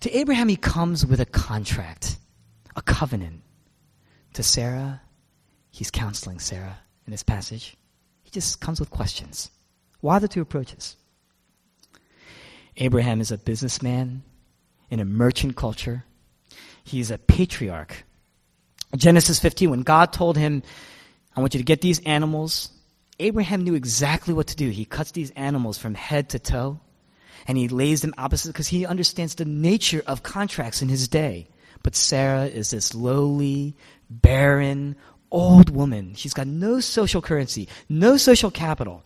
To 0.00 0.16
Abraham 0.16 0.48
he 0.48 0.56
comes 0.56 1.04
with 1.04 1.20
a 1.20 1.26
contract 1.26 2.16
a 2.76 2.82
covenant. 2.82 3.42
To 4.34 4.42
Sarah, 4.42 5.00
he's 5.70 5.90
counseling 5.90 6.38
Sarah 6.38 6.78
in 7.06 7.10
this 7.10 7.22
passage. 7.22 7.76
He 8.22 8.30
just 8.30 8.60
comes 8.60 8.78
with 8.78 8.90
questions. 8.90 9.50
Why 10.00 10.18
the 10.18 10.28
two 10.28 10.42
approaches? 10.42 10.96
Abraham 12.76 13.22
is 13.22 13.30
a 13.30 13.38
businessman 13.38 14.22
in 14.90 15.00
a 15.00 15.06
merchant 15.06 15.56
culture. 15.56 16.04
He's 16.84 17.10
a 17.10 17.16
patriarch. 17.16 18.04
Genesis 18.94 19.40
15, 19.40 19.70
when 19.70 19.82
God 19.82 20.12
told 20.12 20.36
him, 20.36 20.62
I 21.34 21.40
want 21.40 21.54
you 21.54 21.58
to 21.58 21.64
get 21.64 21.80
these 21.80 22.00
animals, 22.00 22.70
Abraham 23.18 23.64
knew 23.64 23.74
exactly 23.74 24.34
what 24.34 24.48
to 24.48 24.56
do. 24.56 24.68
He 24.68 24.84
cuts 24.84 25.12
these 25.12 25.30
animals 25.30 25.78
from 25.78 25.94
head 25.94 26.28
to 26.30 26.38
toe 26.38 26.78
and 27.46 27.56
he 27.56 27.68
lays 27.68 28.02
them 28.02 28.14
opposite 28.18 28.48
because 28.48 28.68
he 28.68 28.84
understands 28.84 29.34
the 29.34 29.44
nature 29.44 30.02
of 30.06 30.22
contracts 30.22 30.82
in 30.82 30.88
his 30.88 31.08
day. 31.08 31.48
But 31.86 31.94
Sarah 31.94 32.46
is 32.46 32.70
this 32.70 32.96
lowly, 32.96 33.76
barren, 34.10 34.96
old 35.30 35.70
woman. 35.70 36.14
She's 36.16 36.34
got 36.34 36.48
no 36.48 36.80
social 36.80 37.22
currency, 37.22 37.68
no 37.88 38.16
social 38.16 38.50
capital. 38.50 39.04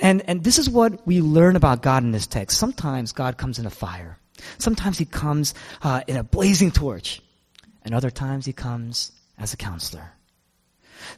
And, 0.00 0.22
and 0.26 0.42
this 0.42 0.58
is 0.58 0.70
what 0.70 1.06
we 1.06 1.20
learn 1.20 1.56
about 1.56 1.82
God 1.82 2.04
in 2.04 2.12
this 2.12 2.26
text. 2.26 2.56
Sometimes 2.56 3.12
God 3.12 3.36
comes 3.36 3.58
in 3.58 3.66
a 3.66 3.70
fire. 3.70 4.16
Sometimes 4.56 4.96
he 4.96 5.04
comes 5.04 5.52
uh, 5.82 6.04
in 6.06 6.16
a 6.16 6.22
blazing 6.22 6.70
torch. 6.70 7.20
And 7.84 7.94
other 7.94 8.10
times 8.10 8.46
he 8.46 8.54
comes 8.54 9.12
as 9.36 9.52
a 9.52 9.58
counselor. 9.58 10.10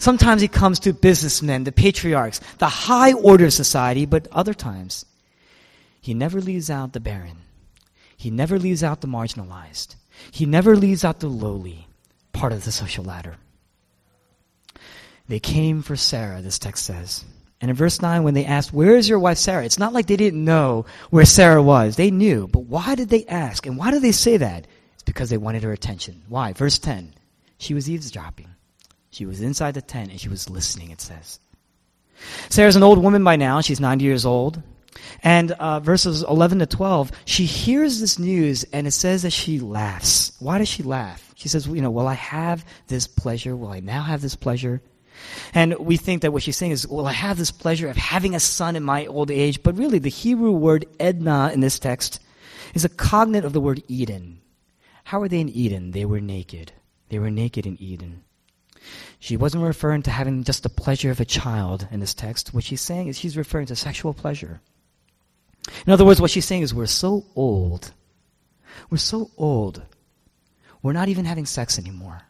Sometimes 0.01 0.43
he 0.43 0.49
comes 0.49 0.81
to 0.81 0.93
businessmen, 0.93 1.63
the 1.63 1.71
patriarchs, 1.71 2.41
the 2.59 2.67
high 2.67 3.13
order 3.13 3.45
of 3.45 3.53
society, 3.53 4.05
but 4.05 4.27
other 4.33 4.53
times 4.53 5.07
he 6.01 6.13
never 6.13 6.41
leaves 6.41 6.71
out 6.71 6.93
the 6.93 6.99
barren. 6.99 7.37
He 8.17 8.33
never 8.33 8.59
leaves 8.59 8.83
out 8.83 9.01
the 9.01 9.07
marginalized. 9.07 9.95
He 10.31 10.47
never 10.47 10.77
leaves 10.77 11.05
out 11.05 11.21
the 11.21 11.29
lowly 11.29 11.87
part 12.33 12.53
of 12.53 12.65
the 12.65 12.73
social 12.73 13.05
ladder. 13.05 13.37
They 15.29 15.41
came 15.41 15.83
for 15.83 15.97
Sarah, 15.97 16.41
this 16.41 16.59
text 16.59 16.85
says. 16.85 17.25
And 17.61 17.71
in 17.71 17.77
verse 17.77 18.01
9, 18.01 18.23
when 18.23 18.35
they 18.35 18.45
asked, 18.45 18.73
Where 18.73 18.97
is 18.97 19.09
your 19.09 19.19
wife 19.19 19.39
Sarah? 19.39 19.65
It's 19.65 19.79
not 19.79 19.93
like 19.93 20.07
they 20.07 20.17
didn't 20.17 20.45
know 20.45 20.87
where 21.11 21.25
Sarah 21.25 21.63
was. 21.63 21.97
They 21.97 22.11
knew. 22.11 22.47
But 22.47 22.61
why 22.61 22.95
did 22.95 23.09
they 23.09 23.27
ask? 23.27 23.67
And 23.67 23.77
why 23.77 23.91
did 23.91 24.03
they 24.03 24.13
say 24.13 24.37
that? 24.37 24.67
It's 24.95 25.03
because 25.03 25.29
they 25.29 25.37
wanted 25.37 25.65
her 25.65 25.73
attention. 25.73 26.23
Why? 26.29 26.53
Verse 26.53 26.79
10. 26.79 27.15
She 27.59 27.75
was 27.75 27.91
eavesdropping. 27.91 28.49
She 29.11 29.27
was 29.27 29.41
inside 29.41 29.75
the 29.75 29.83
tent 29.83 30.11
and 30.11 30.21
she 30.21 30.29
was 30.29 30.49
listening, 30.49 30.91
it 30.91 31.01
says. 31.01 31.41
Sarah's 32.49 32.77
an 32.77 32.83
old 32.83 33.03
woman 33.03 33.25
by 33.25 33.37
now. 33.37 33.61
She's 33.61 33.81
90 33.81 34.05
years 34.05 34.25
old. 34.25 34.63
And 35.23 35.53
uh, 35.53 35.81
verses 35.81 36.23
11 36.23 36.61
to 36.61 36.67
12, 36.67 37.13
she 37.25 37.45
hears 37.45 38.01
this 38.01 38.19
news 38.19 38.65
and 38.73 38.87
it 38.87 38.93
says 38.93 39.23
that 39.23 39.33
she 39.33 39.61
laughs. 39.61 40.33
Why 40.39 40.59
does 40.59 40.69
she 40.69 40.83
laugh? 40.83 41.33
She 41.35 41.49
says, 41.49 41.67
you 41.67 41.83
know, 41.83 41.91
will 41.91 42.09
I 42.09 42.15
have 42.15 42.65
this 42.89 43.07
pleasure? 43.07 43.57
Will 43.57 43.71
I 43.71 43.81
now 43.81 44.03
have 44.03 44.23
this 44.23 44.35
pleasure? 44.35 44.81
And 45.55 45.77
we 45.79 45.97
think 45.97 46.23
that 46.23 46.33
what 46.33 46.43
she's 46.43 46.57
saying 46.57 46.73
is, 46.73 46.87
will 46.87 47.07
I 47.07 47.13
have 47.13 47.39
this 47.39 47.51
pleasure 47.51 47.89
of 47.89 47.97
having 47.97 48.35
a 48.35 48.41
son 48.41 48.77
in 48.77 48.83
my 48.83 49.07
old 49.07 49.31
age? 49.31 49.63
But 49.63 49.77
really, 49.77 49.99
the 49.99 50.09
Hebrew 50.09 50.53
word 50.53 50.87
Edna 51.01 51.51
in 51.53 51.61
this 51.61 51.79
text 51.79 52.21
is 52.75 52.85
a 52.85 52.89
cognate 52.89 53.45
of 53.45 53.53
the 53.53 53.61
word 53.61 53.83
Eden. 53.89 54.41
How 55.05 55.21
were 55.21 55.29
they 55.29 55.41
in 55.41 55.49
Eden? 55.49 55.93
They 55.93 56.05
were 56.05 56.21
naked. 56.21 56.73
They 57.09 57.19
were 57.19 57.31
naked 57.31 57.67
in 57.67 57.81
Eden. 57.81 58.25
She 59.19 59.37
wasn't 59.37 59.65
referring 59.65 60.03
to 60.03 60.11
having 60.11 60.45
just 60.45 60.63
the 60.63 60.69
pleasure 60.69 61.11
of 61.11 61.21
a 61.21 61.25
child 61.25 61.89
in 61.91 62.01
this 62.01 62.15
text. 62.15 62.55
What 62.55 62.65
she's 62.65 62.81
saying 62.81 63.09
is 63.09 63.19
she's 63.19 63.37
referring 63.37 63.67
to 63.67 63.77
sexual 63.77 64.15
pleasure. 64.15 64.61
In 65.87 65.93
other 65.93 66.05
words, 66.05 66.21
what 66.21 66.31
she's 66.31 66.45
saying 66.45 66.63
is 66.63 66.75
we're 66.75 66.87
so 66.87 67.25
old. 67.35 67.93
We're 68.91 68.99
so 68.99 69.31
old. 69.37 69.83
We're 70.83 70.93
not 70.93 71.09
even 71.09 71.25
having 71.25 71.47
sex 71.47 71.79
anymore. 71.79 72.23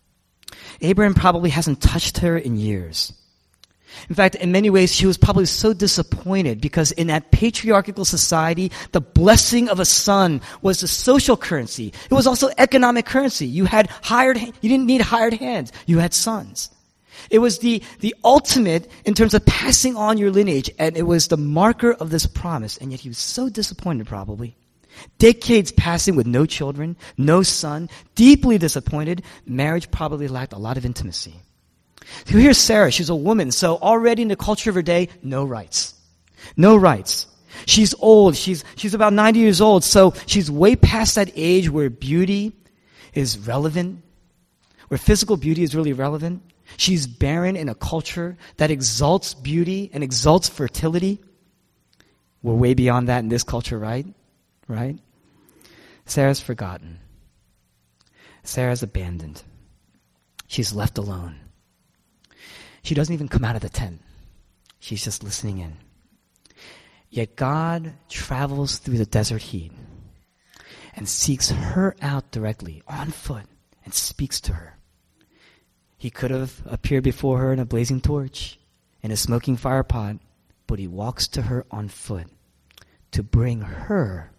Abraham 0.81 1.15
probably 1.15 1.51
hasn't 1.51 1.83
touched 1.83 2.19
her 2.19 2.37
in 2.37 2.57
years. 2.57 3.13
In 4.09 4.15
fact, 4.15 4.35
in 4.35 4.53
many 4.53 4.71
ways, 4.71 4.95
she 4.95 5.07
was 5.07 5.17
probably 5.17 5.47
so 5.47 5.73
disappointed 5.73 6.61
because 6.61 6.93
in 6.93 7.07
that 7.09 7.31
patriarchal 7.31 8.05
society, 8.05 8.71
the 8.93 9.01
blessing 9.01 9.69
of 9.69 9.81
a 9.81 9.85
son 9.85 10.41
was 10.63 10.81
the 10.81 10.89
social 10.89 11.37
currency. 11.37 11.93
It 12.11 12.15
was 12.15 12.27
also 12.27 12.51
economic 12.59 13.07
currency. 13.07 13.47
You 13.47 13.65
had 13.65 13.89
hired, 14.03 14.39
you 14.39 14.69
didn't 14.69 14.87
need 14.87 15.01
hired 15.01 15.35
hands. 15.35 15.73
You 15.87 15.99
had 15.99 16.13
sons. 16.15 16.71
It 17.31 17.39
was 17.39 17.59
the, 17.59 17.83
the 18.01 18.15
ultimate 18.25 18.91
in 19.05 19.15
terms 19.15 19.35
of 19.35 19.45
passing 19.45 19.97
on 19.97 20.19
your 20.19 20.31
lineage, 20.31 20.71
and 20.79 20.97
it 20.97 21.03
was 21.03 21.29
the 21.29 21.37
marker 21.37 21.93
of 21.93 22.11
this 22.11 22.27
promise, 22.27 22.77
and 22.79 22.91
yet 22.91 23.01
he 23.01 23.09
was 23.09 23.19
so 23.19 23.49
disappointed 23.49 24.07
probably. 24.07 24.57
Decades 25.19 25.73
passing 25.73 26.17
with 26.17 26.27
no 26.27 26.47
children, 26.47 26.97
no 27.17 27.43
son, 27.43 27.89
deeply 28.15 28.59
disappointed, 28.59 29.23
marriage 29.47 29.91
probably 29.91 30.29
lacked 30.29 30.53
a 30.53 30.59
lot 30.59 30.77
of 30.77 30.85
intimacy. 30.85 31.35
So 32.25 32.39
here's 32.39 32.59
Sarah, 32.59 32.91
she's 32.91 33.11
a 33.11 33.15
woman, 33.15 33.53
so 33.53 33.77
already 33.77 34.23
in 34.23 34.29
the 34.29 34.37
culture 34.37 34.71
of 34.71 34.77
her 34.77 34.83
day, 34.83 35.09
no 35.23 35.45
rights. 35.45 35.95
No 36.57 36.77
rights. 36.77 37.27
She's 37.67 37.95
old, 37.99 38.37
she's, 38.37 38.65
she's 38.77 38.95
about 38.95 39.13
90 39.13 39.39
years 39.41 39.61
old, 39.61 39.85
so 39.85 40.15
she's 40.27 40.51
way 40.51 40.77
past 40.77 41.17
that 41.17 41.31
age 41.35 41.69
where 41.69 41.91
beauty 41.91 42.53
is 43.15 43.39
relevant, 43.39 44.03
where 44.89 44.99
physical 44.99 45.37
beauty 45.37 45.63
is 45.63 45.75
really 45.75 45.93
relevant. 45.93 46.43
She's 46.77 47.07
barren 47.07 47.57
in 47.57 47.69
a 47.69 47.75
culture 47.75 48.37
that 48.57 48.71
exalts 48.71 49.35
beauty 49.35 49.91
and 49.93 50.05
exalts 50.05 50.49
fertility. 50.49 51.21
We're 52.43 52.55
way 52.55 52.75
beyond 52.75 53.09
that 53.09 53.21
in 53.21 53.29
this 53.29 53.43
culture, 53.43 53.79
right? 53.79 54.07
Right? 54.69 54.99
Sarah's 56.05 56.41
forgotten. 56.41 57.01
Sarah's 58.45 58.83
abandoned. 58.83 59.43
She's 60.47 60.73
left 60.73 60.99
alone. 60.99 61.37
She 62.83 62.95
doesn't 62.95 63.13
even 63.13 63.29
come 63.29 63.45
out 63.45 63.57
of 63.57 63.63
the 63.63 63.69
tent. 63.69 64.01
She's 64.81 65.05
just 65.05 65.23
listening 65.23 65.59
in. 65.59 65.77
Yet 67.11 67.37
God 67.37 67.93
travels 68.09 68.79
through 68.79 68.99
the 68.99 69.07
desert 69.07 69.43
heat 69.43 69.73
and 70.95 71.09
seeks 71.09 71.51
her 71.51 71.97
out 72.01 72.31
directly 72.31 72.83
on 72.87 73.11
foot 73.11 73.45
and 73.85 73.93
speaks 73.93 74.41
to 74.43 74.53
her. 74.55 74.78
He 75.99 76.11
could 76.11 76.31
have 76.31 76.63
appeared 76.65 77.05
before 77.05 77.39
her 77.39 77.53
in 77.53 77.59
a 77.59 77.65
blazing 77.65 78.01
torch, 78.01 78.59
in 79.03 79.11
a 79.11 79.17
smoking 79.17 79.57
fire 79.57 79.83
pot, 79.83 80.17
but 80.69 80.79
he 80.79 80.87
walks 80.87 81.27
to 81.29 81.43
her 81.43 81.67
on 81.71 81.89
foot 81.89 82.29
to 83.11 83.23
bring 83.23 83.63
her 83.63 84.31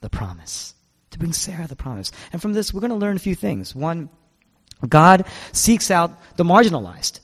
the 0.00 0.10
promise, 0.10 0.74
to 1.12 1.18
bring 1.18 1.32
Sarah 1.32 1.68
the 1.68 1.76
promise. 1.76 2.10
And 2.32 2.42
from 2.42 2.52
this, 2.52 2.74
we're 2.74 2.80
going 2.80 2.90
to 2.90 2.96
learn 2.96 3.16
a 3.16 3.20
few 3.20 3.36
things. 3.36 3.74
One, 3.74 4.08
God 4.86 5.26
seeks 5.52 5.90
out 5.90 6.36
the 6.36 6.44
marginalized. 6.44 7.20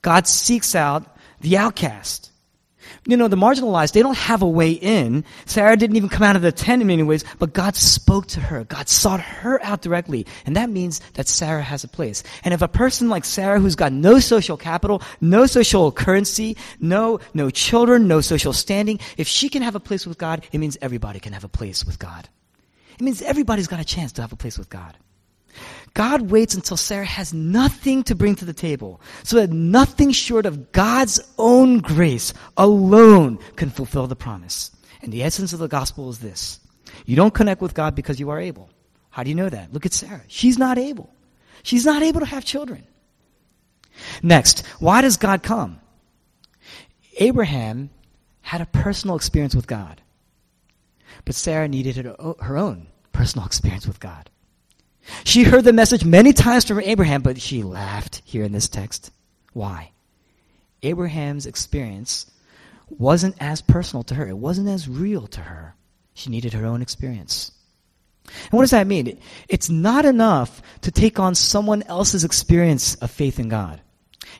God 0.00 0.28
seeks 0.28 0.74
out 0.74 1.16
the 1.40 1.56
outcast. 1.56 2.30
You 3.06 3.16
know, 3.16 3.28
the 3.28 3.36
marginalized, 3.36 3.92
they 3.92 4.02
don't 4.02 4.16
have 4.16 4.42
a 4.42 4.48
way 4.48 4.72
in. 4.72 5.24
Sarah 5.46 5.76
didn't 5.76 5.96
even 5.96 6.08
come 6.08 6.22
out 6.22 6.36
of 6.36 6.42
the 6.42 6.52
tent 6.52 6.82
in 6.82 6.88
many 6.88 7.02
ways, 7.02 7.24
but 7.38 7.52
God 7.52 7.76
spoke 7.76 8.26
to 8.28 8.40
her. 8.40 8.64
God 8.64 8.88
sought 8.88 9.20
her 9.20 9.62
out 9.62 9.82
directly. 9.82 10.26
And 10.46 10.56
that 10.56 10.70
means 10.70 11.00
that 11.14 11.28
Sarah 11.28 11.62
has 11.62 11.84
a 11.84 11.88
place. 11.88 12.22
And 12.44 12.54
if 12.54 12.62
a 12.62 12.68
person 12.68 13.08
like 13.08 13.24
Sarah, 13.24 13.60
who's 13.60 13.76
got 13.76 13.92
no 13.92 14.18
social 14.18 14.56
capital, 14.56 15.02
no 15.20 15.46
social 15.46 15.92
currency, 15.92 16.56
no, 16.80 17.20
no 17.34 17.50
children, 17.50 18.08
no 18.08 18.20
social 18.20 18.52
standing, 18.52 19.00
if 19.16 19.28
she 19.28 19.48
can 19.48 19.62
have 19.62 19.74
a 19.74 19.80
place 19.80 20.06
with 20.06 20.18
God, 20.18 20.44
it 20.52 20.58
means 20.58 20.78
everybody 20.80 21.20
can 21.20 21.32
have 21.32 21.44
a 21.44 21.48
place 21.48 21.84
with 21.84 21.98
God. 21.98 22.28
It 22.98 23.02
means 23.02 23.22
everybody's 23.22 23.66
got 23.66 23.80
a 23.80 23.84
chance 23.84 24.12
to 24.12 24.22
have 24.22 24.32
a 24.32 24.36
place 24.36 24.58
with 24.58 24.70
God. 24.70 24.96
God 25.94 26.30
waits 26.30 26.54
until 26.54 26.76
Sarah 26.76 27.04
has 27.04 27.32
nothing 27.32 28.02
to 28.04 28.16
bring 28.16 28.34
to 28.36 28.44
the 28.44 28.52
table, 28.52 29.00
so 29.22 29.36
that 29.36 29.50
nothing 29.50 30.10
short 30.10 30.44
of 30.44 30.72
God's 30.72 31.20
own 31.38 31.78
grace 31.78 32.34
alone 32.56 33.38
can 33.54 33.70
fulfill 33.70 34.08
the 34.08 34.16
promise. 34.16 34.72
And 35.02 35.12
the 35.12 35.22
essence 35.22 35.52
of 35.52 35.60
the 35.60 35.68
gospel 35.68 36.10
is 36.10 36.18
this. 36.18 36.58
You 37.06 37.14
don't 37.14 37.34
connect 37.34 37.60
with 37.60 37.74
God 37.74 37.94
because 37.94 38.18
you 38.18 38.30
are 38.30 38.40
able. 38.40 38.70
How 39.10 39.22
do 39.22 39.28
you 39.28 39.36
know 39.36 39.48
that? 39.48 39.72
Look 39.72 39.86
at 39.86 39.92
Sarah. 39.92 40.22
She's 40.26 40.58
not 40.58 40.78
able. 40.78 41.14
She's 41.62 41.86
not 41.86 42.02
able 42.02 42.20
to 42.20 42.26
have 42.26 42.44
children. 42.44 42.84
Next, 44.22 44.66
why 44.80 45.00
does 45.00 45.16
God 45.16 45.42
come? 45.42 45.80
Abraham 47.18 47.90
had 48.40 48.60
a 48.60 48.66
personal 48.66 49.16
experience 49.16 49.54
with 49.54 49.68
God. 49.68 50.00
But 51.24 51.36
Sarah 51.36 51.68
needed 51.68 52.04
her 52.04 52.56
own 52.56 52.88
personal 53.12 53.46
experience 53.50 53.86
with 53.86 54.00
God. 54.00 54.30
She 55.24 55.44
heard 55.44 55.64
the 55.64 55.72
message 55.72 56.04
many 56.04 56.32
times 56.32 56.64
from 56.64 56.80
Abraham, 56.80 57.22
but 57.22 57.40
she 57.40 57.62
laughed 57.62 58.22
here 58.24 58.44
in 58.44 58.52
this 58.52 58.68
text. 58.68 59.10
Why? 59.52 59.90
Abraham's 60.82 61.46
experience 61.46 62.30
wasn't 62.88 63.36
as 63.40 63.62
personal 63.62 64.02
to 64.04 64.14
her. 64.14 64.26
It 64.26 64.36
wasn't 64.36 64.68
as 64.68 64.88
real 64.88 65.26
to 65.28 65.40
her. 65.40 65.74
She 66.14 66.30
needed 66.30 66.52
her 66.52 66.66
own 66.66 66.82
experience. 66.82 67.52
And 68.26 68.52
what 68.52 68.62
does 68.62 68.70
that 68.70 68.86
mean? 68.86 69.18
It's 69.48 69.68
not 69.68 70.04
enough 70.04 70.62
to 70.82 70.90
take 70.90 71.18
on 71.18 71.34
someone 71.34 71.82
else's 71.84 72.24
experience 72.24 72.94
of 72.96 73.10
faith 73.10 73.38
in 73.38 73.48
God. 73.48 73.80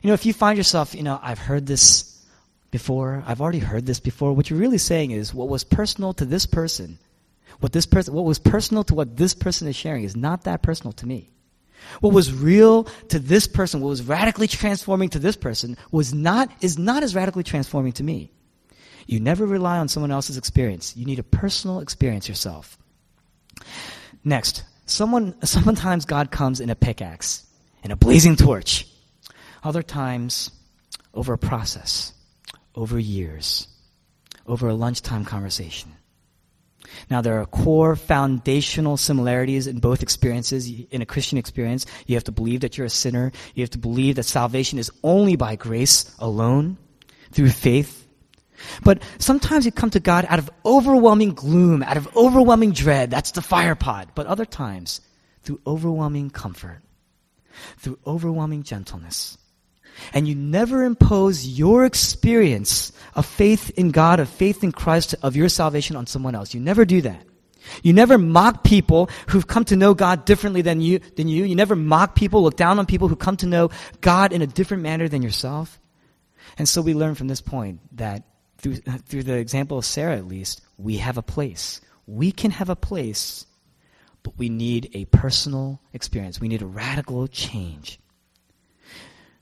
You 0.01 0.07
know, 0.07 0.13
if 0.13 0.25
you 0.25 0.33
find 0.33 0.57
yourself, 0.57 0.95
you 0.95 1.03
know, 1.03 1.19
I've 1.21 1.39
heard 1.39 1.65
this 1.65 2.23
before, 2.71 3.23
I've 3.25 3.41
already 3.41 3.59
heard 3.59 3.85
this 3.85 3.99
before, 3.99 4.33
what 4.33 4.49
you're 4.49 4.59
really 4.59 4.77
saying 4.77 5.11
is 5.11 5.33
what 5.33 5.47
was 5.47 5.63
personal 5.63 6.13
to 6.13 6.25
this 6.25 6.45
person 6.45 6.97
what 7.65 7.71
this 7.71 7.87
person, 7.87 8.13
what 8.13 8.25
was 8.25 8.37
personal 8.37 8.83
to 8.83 8.93
what 8.93 9.17
this 9.17 9.33
person 9.33 9.67
is 9.67 9.75
sharing 9.75 10.03
is 10.03 10.15
not 10.15 10.43
that 10.43 10.61
personal 10.61 10.91
to 10.91 11.07
me. 11.07 11.31
What 11.99 12.13
was 12.13 12.31
real 12.31 12.83
to 13.09 13.17
this 13.17 13.47
person, 13.47 13.81
what 13.81 13.89
was 13.89 14.03
radically 14.03 14.47
transforming 14.47 15.09
to 15.09 15.17
this 15.17 15.35
person 15.35 15.75
was 15.89 16.13
not, 16.13 16.51
is 16.61 16.77
not 16.77 17.01
as 17.01 17.15
radically 17.15 17.41
transforming 17.41 17.93
to 17.93 18.03
me. 18.03 18.31
You 19.07 19.19
never 19.19 19.47
rely 19.47 19.79
on 19.79 19.87
someone 19.87 20.11
else's 20.11 20.37
experience. 20.37 20.95
You 20.95 21.07
need 21.07 21.17
a 21.17 21.23
personal 21.23 21.79
experience 21.79 22.29
yourself. 22.29 22.77
Next, 24.23 24.63
someone, 24.85 25.33
sometimes 25.43 26.05
God 26.05 26.29
comes 26.29 26.59
in 26.59 26.69
a 26.69 26.75
pickaxe, 26.75 27.47
in 27.83 27.89
a 27.89 27.95
blazing 27.95 28.35
torch. 28.35 28.87
Other 29.63 29.81
times, 29.81 30.51
over 31.15 31.33
a 31.33 31.39
process, 31.39 32.13
over 32.75 32.99
years, 32.99 33.67
over 34.45 34.69
a 34.69 34.75
lunchtime 34.75 35.25
conversation. 35.25 35.94
Now, 37.09 37.21
there 37.21 37.39
are 37.39 37.45
core 37.45 37.95
foundational 37.95 38.97
similarities 38.97 39.67
in 39.67 39.79
both 39.79 40.03
experiences. 40.03 40.69
In 40.91 41.01
a 41.01 41.05
Christian 41.05 41.37
experience, 41.37 41.85
you 42.07 42.15
have 42.15 42.23
to 42.25 42.31
believe 42.31 42.61
that 42.61 42.77
you're 42.77 42.87
a 42.87 42.89
sinner. 42.89 43.31
You 43.53 43.63
have 43.63 43.71
to 43.71 43.77
believe 43.77 44.15
that 44.15 44.23
salvation 44.23 44.79
is 44.79 44.91
only 45.03 45.35
by 45.35 45.55
grace 45.55 46.15
alone, 46.19 46.77
through 47.31 47.49
faith. 47.49 48.07
But 48.83 49.03
sometimes 49.19 49.65
you 49.65 49.71
come 49.71 49.89
to 49.91 49.99
God 49.99 50.25
out 50.29 50.39
of 50.39 50.49
overwhelming 50.65 51.33
gloom, 51.33 51.83
out 51.83 51.97
of 51.97 52.15
overwhelming 52.15 52.71
dread. 52.71 53.11
That's 53.11 53.31
the 53.31 53.41
fire 53.41 53.75
pot. 53.75 54.09
But 54.15 54.27
other 54.27 54.45
times, 54.45 55.01
through 55.43 55.59
overwhelming 55.67 56.29
comfort, 56.29 56.81
through 57.77 57.99
overwhelming 58.05 58.63
gentleness 58.63 59.37
and 60.13 60.27
you 60.27 60.35
never 60.35 60.83
impose 60.83 61.47
your 61.47 61.85
experience 61.85 62.91
of 63.13 63.25
faith 63.25 63.71
in 63.71 63.91
God, 63.91 64.19
of 64.19 64.29
faith 64.29 64.63
in 64.63 64.71
Christ, 64.71 65.15
of 65.23 65.35
your 65.35 65.49
salvation 65.49 65.95
on 65.95 66.07
someone 66.07 66.35
else. 66.35 66.53
You 66.53 66.59
never 66.59 66.85
do 66.85 67.01
that. 67.01 67.23
You 67.81 67.93
never 67.93 68.17
mock 68.17 68.63
people 68.63 69.09
who've 69.27 69.47
come 69.47 69.65
to 69.65 69.75
know 69.75 69.93
God 69.93 70.25
differently 70.25 70.61
than 70.61 70.81
you, 70.81 70.99
than 71.15 71.27
you. 71.27 71.45
You 71.45 71.55
never 71.55 71.75
mock 71.75 72.15
people, 72.15 72.43
look 72.43 72.57
down 72.57 72.79
on 72.79 72.85
people 72.85 73.07
who 73.07 73.15
come 73.15 73.37
to 73.37 73.47
know 73.47 73.71
God 74.01 74.33
in 74.33 74.41
a 74.41 74.47
different 74.47 74.83
manner 74.83 75.07
than 75.07 75.21
yourself. 75.21 75.79
And 76.57 76.69
so 76.69 76.81
we 76.81 76.93
learn 76.93 77.15
from 77.15 77.27
this 77.27 77.41
point 77.41 77.79
that 77.97 78.23
through, 78.59 78.75
through 78.75 79.23
the 79.23 79.37
example 79.37 79.77
of 79.77 79.85
Sarah 79.85 80.15
at 80.15 80.27
least, 80.27 80.61
we 80.77 80.97
have 80.97 81.17
a 81.17 81.23
place. 81.23 81.81
We 82.07 82.31
can 82.31 82.51
have 82.51 82.69
a 82.69 82.75
place, 82.75 83.45
but 84.23 84.37
we 84.37 84.49
need 84.49 84.91
a 84.93 85.05
personal 85.05 85.81
experience. 85.93 86.39
We 86.39 86.47
need 86.47 86.61
a 86.61 86.67
radical 86.67 87.27
change. 87.27 87.99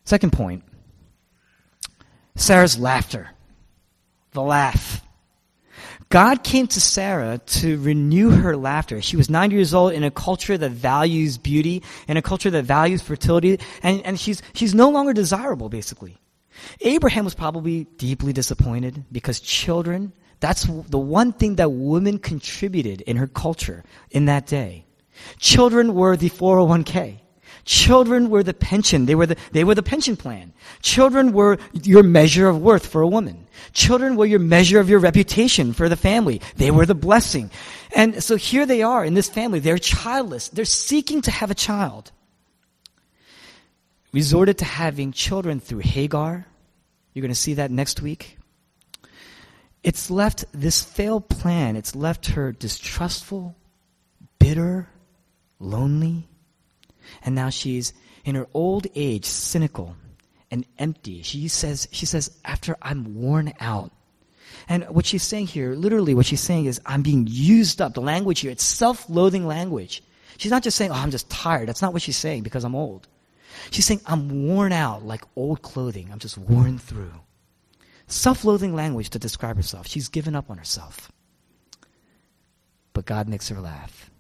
Second 0.06 0.34
point 0.34 0.64
Sarah's 2.36 2.78
laughter. 2.78 3.30
The 4.32 4.42
laugh. 4.42 5.02
God 6.10 6.44
came 6.44 6.68
to 6.68 6.82
Sarah 6.82 7.40
to 7.40 7.80
renew 7.80 8.30
her 8.30 8.56
laughter. 8.56 9.02
She 9.02 9.18
was 9.18 9.30
90 9.30 9.56
years 9.56 9.74
old 9.74 9.94
in 9.94 10.04
a 10.04 10.12
culture 10.12 10.58
that 10.58 10.72
values 10.72 11.38
beauty, 11.38 11.82
in 12.08 12.18
a 12.18 12.22
culture 12.22 12.52
that 12.52 12.66
values 12.66 13.02
fertility, 13.02 13.60
and, 13.82 14.02
and 14.06 14.20
she's, 14.20 14.42
she's 14.54 14.76
no 14.76 14.90
longer 14.90 15.14
desirable, 15.14 15.70
basically. 15.70 16.20
Abraham 16.82 17.26
was 17.26 17.34
probably 17.34 17.86
deeply 17.98 18.32
disappointed 18.32 19.06
because 19.12 19.40
children, 19.40 20.14
that's 20.40 20.66
the 20.66 21.00
one 21.00 21.34
thing 21.34 21.56
that 21.56 21.72
women 21.72 22.20
contributed 22.20 23.02
in 23.02 23.18
her 23.18 23.28
culture 23.28 23.84
in 24.12 24.26
that 24.26 24.46
day. 24.46 24.86
Children 25.40 25.96
were 25.96 26.16
the 26.16 26.30
401k. 26.30 27.20
Children 27.66 28.30
were 28.30 28.44
the 28.44 28.54
pension. 28.54 29.06
They 29.06 29.16
were 29.16 29.26
the, 29.26 29.38
they 29.52 29.64
were 29.64 29.76
the 29.76 29.84
pension 29.84 30.18
plan. 30.18 30.52
Children 30.82 31.32
were 31.32 31.58
your 31.72 32.04
measure 32.04 32.50
of 32.50 32.62
worth 32.62 32.86
for 32.86 33.02
a 33.02 33.08
woman. 33.08 33.48
Children 33.72 34.18
were 34.18 34.26
your 34.26 34.40
measure 34.40 34.80
of 34.80 34.90
your 34.90 35.00
reputation 35.00 35.72
for 35.72 35.88
the 35.88 35.96
family. 35.96 36.42
They 36.58 36.72
were 36.72 36.86
the 36.86 36.96
blessing. 36.96 37.52
And 37.96 38.22
so 38.22 38.36
here 38.36 38.66
they 38.66 38.82
are 38.82 39.06
in 39.06 39.14
this 39.14 39.30
family. 39.30 39.60
They're 39.60 39.78
childless. 39.78 40.50
They're 40.50 40.66
seeking 40.66 41.22
to 41.22 41.32
have 41.32 41.52
a 41.52 41.56
child. 41.56 42.12
Resorted 44.12 44.58
to 44.58 44.66
having 44.66 45.14
children 45.14 45.60
through 45.60 45.80
Hagar. 45.80 46.46
You're 47.14 47.22
going 47.22 47.32
to 47.32 47.36
see 47.36 47.56
that 47.56 47.72
next 47.72 48.02
week. 48.02 48.38
It's 49.84 50.10
left 50.10 50.46
this 50.54 50.82
failed 50.82 51.28
plan, 51.28 51.76
it's 51.76 51.94
left 51.94 52.28
her 52.28 52.54
distrustful, 52.54 53.56
bitter, 54.40 54.88
lonely, 55.60 56.30
and 57.24 57.36
now 57.36 57.50
she's 57.50 57.94
in 58.26 58.36
her 58.36 58.48
old 58.54 58.88
age 58.96 59.26
cynical 59.26 59.96
and 60.52 60.66
empty. 60.78 61.22
She 61.24 61.48
says, 61.48 61.88
she 61.92 62.06
says, 62.06 62.32
after 62.46 62.78
I'm 62.82 63.16
worn 63.16 63.54
out. 63.60 63.92
And 64.70 64.84
what 64.86 65.06
she's 65.06 65.24
saying 65.24 65.48
here, 65.48 65.74
literally 65.74 66.14
what 66.14 66.26
she's 66.26 66.42
saying 66.42 66.66
is, 66.66 66.80
I'm 66.86 67.02
being 67.02 67.28
used 67.30 67.82
up. 67.82 67.96
The 67.96 68.02
language 68.02 68.42
here, 68.42 68.52
it's 68.52 68.64
self-loathing 68.64 69.48
language. 69.48 70.04
She's 70.38 70.52
not 70.52 70.64
just 70.64 70.78
saying, 70.78 70.92
oh, 70.92 70.96
I'm 70.96 71.12
just 71.12 71.30
tired. 71.30 71.68
That's 71.68 71.82
not 71.82 71.94
what 71.94 72.02
she's 72.02 72.18
saying 72.18 72.44
because 72.44 72.64
I'm 72.64 72.76
old. 72.76 73.08
She's 73.72 73.86
saying, 73.86 74.02
I'm 74.06 74.48
worn 74.48 74.72
out 74.72 75.04
like 75.04 75.24
old 75.36 75.62
clothing. 75.62 76.10
I'm 76.12 76.20
just 76.20 76.38
worn 76.38 76.78
through. 76.78 77.14
Self-loathing 78.08 78.76
language 78.76 79.10
to 79.12 79.20
describe 79.20 79.56
herself. 79.56 79.88
She's 79.88 80.10
given 80.10 80.36
up 80.36 80.50
on 80.50 80.58
herself. 80.58 81.12
But 82.94 83.06
God 83.06 83.28
makes 83.28 83.50
her 83.50 83.60
laugh. 83.60 84.12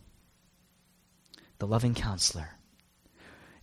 The 1.59 1.67
loving 1.67 1.93
counselor 1.93 2.49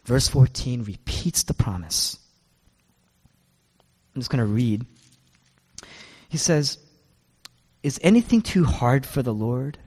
Verse 0.04 0.28
14 0.28 0.84
repeats 0.84 1.42
the 1.42 1.54
promise. 1.54 2.18
I'm 4.14 4.20
just 4.20 4.30
going 4.30 4.44
to 4.44 4.52
read. 4.52 4.86
He 6.28 6.38
says, 6.38 6.78
Is 7.82 8.00
anything 8.02 8.42
too 8.42 8.64
hard 8.64 9.06
for 9.06 9.22
the 9.22 9.34
Lord? 9.34 9.78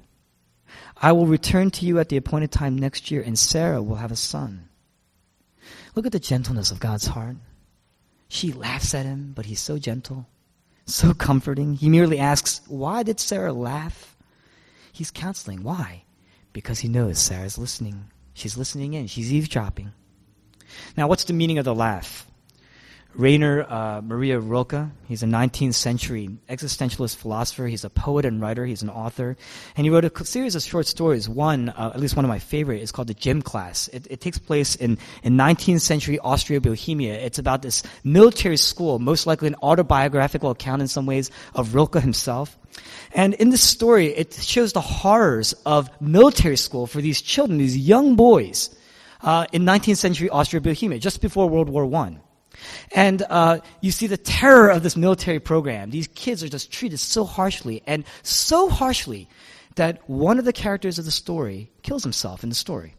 I 0.98 1.12
will 1.12 1.28
return 1.28 1.72
to 1.72 1.86
you 1.86 2.00
at 2.00 2.10
the 2.10 2.18
appointed 2.18 2.52
time 2.52 2.78
next 2.78 3.12
year, 3.12 3.22
and 3.22 3.38
Sarah 3.38 3.82
will 3.82 3.96
have 3.96 4.12
a 4.12 4.16
son. 4.16 4.70
Look 5.96 6.06
at 6.06 6.12
the 6.12 6.20
gentleness 6.20 6.72
of 6.72 6.80
God's 6.80 7.08
heart. 7.08 7.36
She 8.28 8.52
laughs 8.52 8.96
at 8.96 9.06
him, 9.06 9.34
but 9.36 9.46
he's 9.46 9.60
so 9.60 9.78
gentle, 9.78 10.28
so 10.86 11.14
comforting. 11.14 11.76
He 11.76 11.90
merely 11.90 12.20
asks, 12.20 12.62
Why 12.68 13.04
did 13.04 13.20
Sarah 13.20 13.54
laugh? 13.54 14.16
He's 14.92 15.12
counseling. 15.12 15.64
Why? 15.64 16.04
Because 16.52 16.80
he 16.80 16.88
knows 16.88 17.20
Sarah's 17.20 17.58
listening. 17.58 18.06
She's 18.34 18.58
listening 18.58 18.94
in, 18.94 19.08
she's 19.08 19.32
eavesdropping. 19.32 19.92
Now, 20.98 21.08
what's 21.08 21.26
the 21.26 21.34
meaning 21.34 21.58
of 21.58 21.66
the 21.66 21.76
laugh? 21.76 22.28
Rainer 23.16 23.62
uh, 23.70 24.02
Maria 24.02 24.40
Rilke, 24.40 24.90
he's 25.08 25.22
a 25.22 25.28
19th 25.28 25.76
century 25.76 26.30
existentialist 26.50 27.18
philosopher. 27.18 27.68
He's 27.68 27.84
a 27.84 27.90
poet 27.90 28.26
and 28.26 28.42
writer. 28.42 28.66
He's 28.66 28.82
an 28.82 28.90
author. 28.90 29.38
And 29.78 29.86
he 29.86 29.92
wrote 29.92 30.04
a 30.04 30.26
series 30.26 30.56
of 30.56 30.64
short 30.64 30.88
stories. 30.88 31.30
One, 31.30 31.70
uh, 31.70 31.92
at 31.94 32.00
least 32.00 32.16
one 32.16 32.26
of 32.26 32.30
my 32.30 32.40
favorite, 32.40 32.82
is 32.82 32.92
called 32.92 33.08
The 33.08 33.14
Gym 33.14 33.44
Class. 33.44 33.88
It, 33.90 34.08
it 34.10 34.20
takes 34.20 34.40
place 34.40 34.76
in, 34.76 34.98
in 35.22 35.38
19th 35.38 35.82
century 35.82 36.18
Austria-Bohemia. 36.18 37.14
It's 37.14 37.38
about 37.38 37.62
this 37.62 37.84
military 38.04 38.58
school, 38.58 38.98
most 38.98 39.28
likely 39.28 39.48
an 39.48 39.56
autobiographical 39.62 40.50
account 40.50 40.82
in 40.82 40.88
some 40.88 41.06
ways 41.06 41.30
of 41.54 41.76
Rilke 41.76 42.02
himself. 42.02 42.58
And 43.14 43.36
in 43.36 43.52
this 43.52 43.62
story, 43.62 44.08
it 44.08 44.34
shows 44.34 44.74
the 44.74 44.82
horrors 44.82 45.54
of 45.68 45.92
military 46.02 46.58
school 46.58 46.88
for 46.88 47.00
these 47.00 47.22
children, 47.22 47.60
these 47.60 47.78
young 47.78 48.16
boys 48.16 48.76
uh, 49.24 49.46
in 49.52 49.64
19th 49.64 49.98
century 49.98 50.30
Austria-Bohemia, 50.30 51.00
just 51.00 51.22
before 51.22 51.50
World 51.50 51.70
War 51.70 51.92
I. 51.96 52.18
And 52.92 53.24
uh, 53.30 53.60
you 53.82 53.92
see 53.92 54.08
the 54.08 54.18
terror 54.18 54.70
of 54.70 54.84
this 54.84 54.96
military 54.96 55.40
program. 55.40 55.90
These 55.90 56.08
kids 56.10 56.44
are 56.44 56.50
just 56.50 56.72
treated 56.72 57.00
so 57.00 57.24
harshly, 57.24 57.82
and 57.88 58.06
so 58.22 58.70
harshly 58.70 59.28
that 59.76 60.08
one 60.08 60.38
of 60.38 60.46
the 60.46 60.54
characters 60.54 61.00
of 61.00 61.06
the 61.06 61.12
story 61.12 61.72
kills 61.82 62.04
himself 62.04 62.44
in 62.44 62.50
the 62.50 62.56
story 62.56 62.96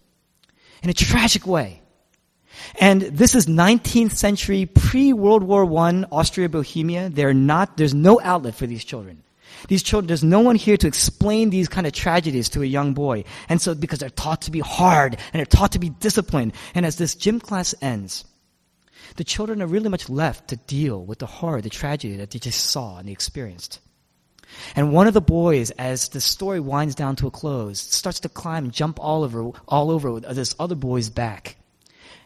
in 0.82 0.90
a 0.90 0.94
tragic 0.94 1.46
way. 1.46 1.80
And 2.80 3.02
this 3.02 3.34
is 3.34 3.46
19th 3.46 4.12
century 4.12 4.66
pre-World 4.66 5.42
War 5.42 5.64
I 5.78 6.04
Austria-Bohemia. 6.10 7.10
They're 7.10 7.34
not, 7.34 7.76
there's 7.76 7.94
no 7.94 8.20
outlet 8.22 8.54
for 8.54 8.66
these 8.66 8.84
children. 8.84 9.22
These 9.68 9.82
children, 9.82 10.08
there's 10.08 10.24
no 10.24 10.40
one 10.40 10.56
here 10.56 10.76
to 10.76 10.86
explain 10.86 11.50
these 11.50 11.68
kind 11.68 11.86
of 11.86 11.92
tragedies 11.92 12.48
to 12.50 12.62
a 12.62 12.66
young 12.66 12.94
boy. 12.94 13.24
And 13.48 13.60
so, 13.60 13.74
because 13.74 13.98
they're 13.98 14.10
taught 14.10 14.42
to 14.42 14.50
be 14.50 14.60
hard 14.60 15.14
and 15.32 15.38
they're 15.38 15.46
taught 15.46 15.72
to 15.72 15.78
be 15.78 15.90
disciplined. 15.90 16.54
And 16.74 16.84
as 16.84 16.96
this 16.96 17.14
gym 17.14 17.40
class 17.40 17.74
ends, 17.80 18.24
the 19.16 19.24
children 19.24 19.62
are 19.62 19.66
really 19.66 19.88
much 19.88 20.08
left 20.08 20.48
to 20.48 20.56
deal 20.56 21.04
with 21.04 21.18
the 21.18 21.26
horror, 21.26 21.60
the 21.60 21.70
tragedy 21.70 22.16
that 22.16 22.30
they 22.30 22.38
just 22.38 22.66
saw 22.66 22.98
and 22.98 23.08
they 23.08 23.12
experienced. 23.12 23.80
And 24.76 24.92
one 24.92 25.06
of 25.06 25.14
the 25.14 25.20
boys, 25.20 25.70
as 25.72 26.08
the 26.08 26.20
story 26.20 26.60
winds 26.60 26.94
down 26.94 27.16
to 27.16 27.26
a 27.26 27.30
close, 27.30 27.80
starts 27.80 28.20
to 28.20 28.28
climb 28.28 28.70
jump 28.70 28.98
all 29.00 29.24
over, 29.24 29.50
all 29.66 29.90
over 29.90 30.20
this 30.20 30.54
other 30.58 30.74
boy's 30.74 31.10
back. 31.10 31.56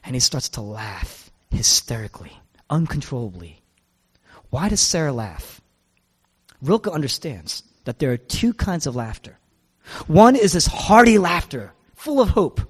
And 0.04 0.14
he 0.14 0.20
starts 0.20 0.48
to 0.50 0.60
laugh 0.60 1.30
hysterically, 1.50 2.32
uncontrollably. 2.70 3.62
Why 4.50 4.68
does 4.68 4.80
Sarah 4.80 5.12
laugh? 5.12 5.60
Rilke 6.62 6.88
understands 6.88 7.62
that 7.84 7.98
there 7.98 8.12
are 8.12 8.16
two 8.16 8.52
kinds 8.52 8.86
of 8.86 8.96
laughter. 8.96 9.38
One 10.06 10.36
is 10.36 10.52
this 10.52 10.66
hearty 10.66 11.18
laughter, 11.18 11.72
full 11.94 12.20
of 12.20 12.30
hope, 12.30 12.60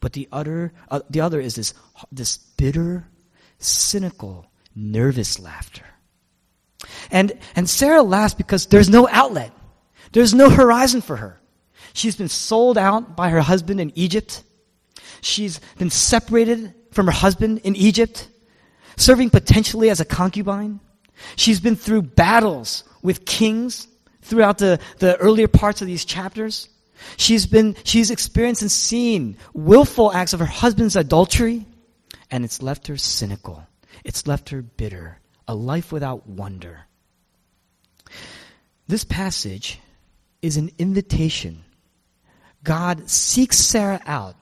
but 0.00 0.12
the 0.12 0.28
other, 0.30 0.72
uh, 0.90 1.00
the 1.10 1.20
other 1.20 1.40
is 1.40 1.54
this, 1.54 1.74
this 2.12 2.36
bitter, 2.36 3.08
cynical, 3.58 4.46
nervous 4.74 5.38
laughter. 5.38 5.84
And, 7.10 7.32
and 7.56 7.68
Sarah 7.68 8.02
laughs 8.02 8.34
because 8.34 8.66
there's 8.66 8.88
no 8.88 9.08
outlet. 9.08 9.52
There's 10.12 10.34
no 10.34 10.50
horizon 10.50 11.00
for 11.00 11.16
her. 11.16 11.40
She's 11.92 12.16
been 12.16 12.28
sold 12.28 12.76
out 12.76 13.16
by 13.16 13.30
her 13.30 13.40
husband 13.40 13.80
in 13.80 13.92
Egypt. 13.94 14.42
She's 15.20 15.60
been 15.78 15.90
separated 15.90 16.74
from 16.92 17.06
her 17.06 17.12
husband 17.12 17.60
in 17.64 17.74
Egypt, 17.76 18.28
serving 18.96 19.30
potentially 19.30 19.90
as 19.90 20.00
a 20.00 20.04
concubine. 20.04 20.80
She's 21.36 21.60
been 21.60 21.76
through 21.76 22.02
battles 22.02 22.84
with 23.04 23.24
kings 23.24 23.86
throughout 24.22 24.58
the, 24.58 24.80
the 24.98 25.16
earlier 25.18 25.46
parts 25.46 25.80
of 25.80 25.86
these 25.86 26.04
chapters. 26.04 26.68
She's 27.16 27.46
been, 27.46 27.76
she's 27.84 28.10
experienced 28.10 28.62
and 28.62 28.72
seen 28.72 29.36
willful 29.52 30.12
acts 30.12 30.32
of 30.32 30.40
her 30.40 30.46
husband's 30.46 30.96
adultery, 30.96 31.66
and 32.30 32.44
it's 32.44 32.62
left 32.62 32.88
her 32.88 32.96
cynical. 32.96 33.64
It's 34.04 34.26
left 34.26 34.48
her 34.48 34.62
bitter, 34.62 35.18
a 35.46 35.54
life 35.54 35.92
without 35.92 36.26
wonder. 36.26 36.80
This 38.88 39.04
passage 39.04 39.78
is 40.42 40.56
an 40.56 40.70
invitation. 40.78 41.62
God 42.62 43.10
seeks 43.10 43.58
Sarah 43.58 44.00
out 44.06 44.36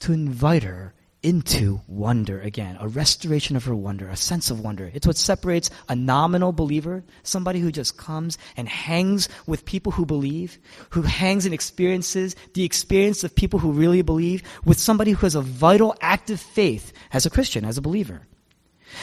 to 0.00 0.12
invite 0.12 0.64
her 0.64 0.92
into 1.28 1.78
wonder 1.86 2.40
again, 2.40 2.78
a 2.80 2.88
restoration 2.88 3.54
of 3.54 3.66
her 3.66 3.74
wonder, 3.74 4.08
a 4.08 4.16
sense 4.16 4.50
of 4.50 4.60
wonder. 4.60 4.90
It's 4.94 5.06
what 5.06 5.18
separates 5.18 5.68
a 5.86 5.94
nominal 5.94 6.52
believer, 6.52 7.04
somebody 7.22 7.60
who 7.60 7.70
just 7.70 7.98
comes 7.98 8.38
and 8.56 8.66
hangs 8.66 9.28
with 9.46 9.66
people 9.66 9.92
who 9.92 10.06
believe, 10.06 10.58
who 10.88 11.02
hangs 11.02 11.44
and 11.44 11.52
experiences 11.52 12.34
the 12.54 12.64
experience 12.64 13.24
of 13.24 13.34
people 13.34 13.58
who 13.58 13.72
really 13.72 14.00
believe, 14.00 14.42
with 14.64 14.78
somebody 14.78 15.10
who 15.10 15.26
has 15.26 15.34
a 15.34 15.42
vital, 15.42 15.94
active 16.00 16.40
faith 16.40 16.94
as 17.12 17.26
a 17.26 17.30
Christian, 17.30 17.66
as 17.66 17.76
a 17.76 17.82
believer. 17.82 18.22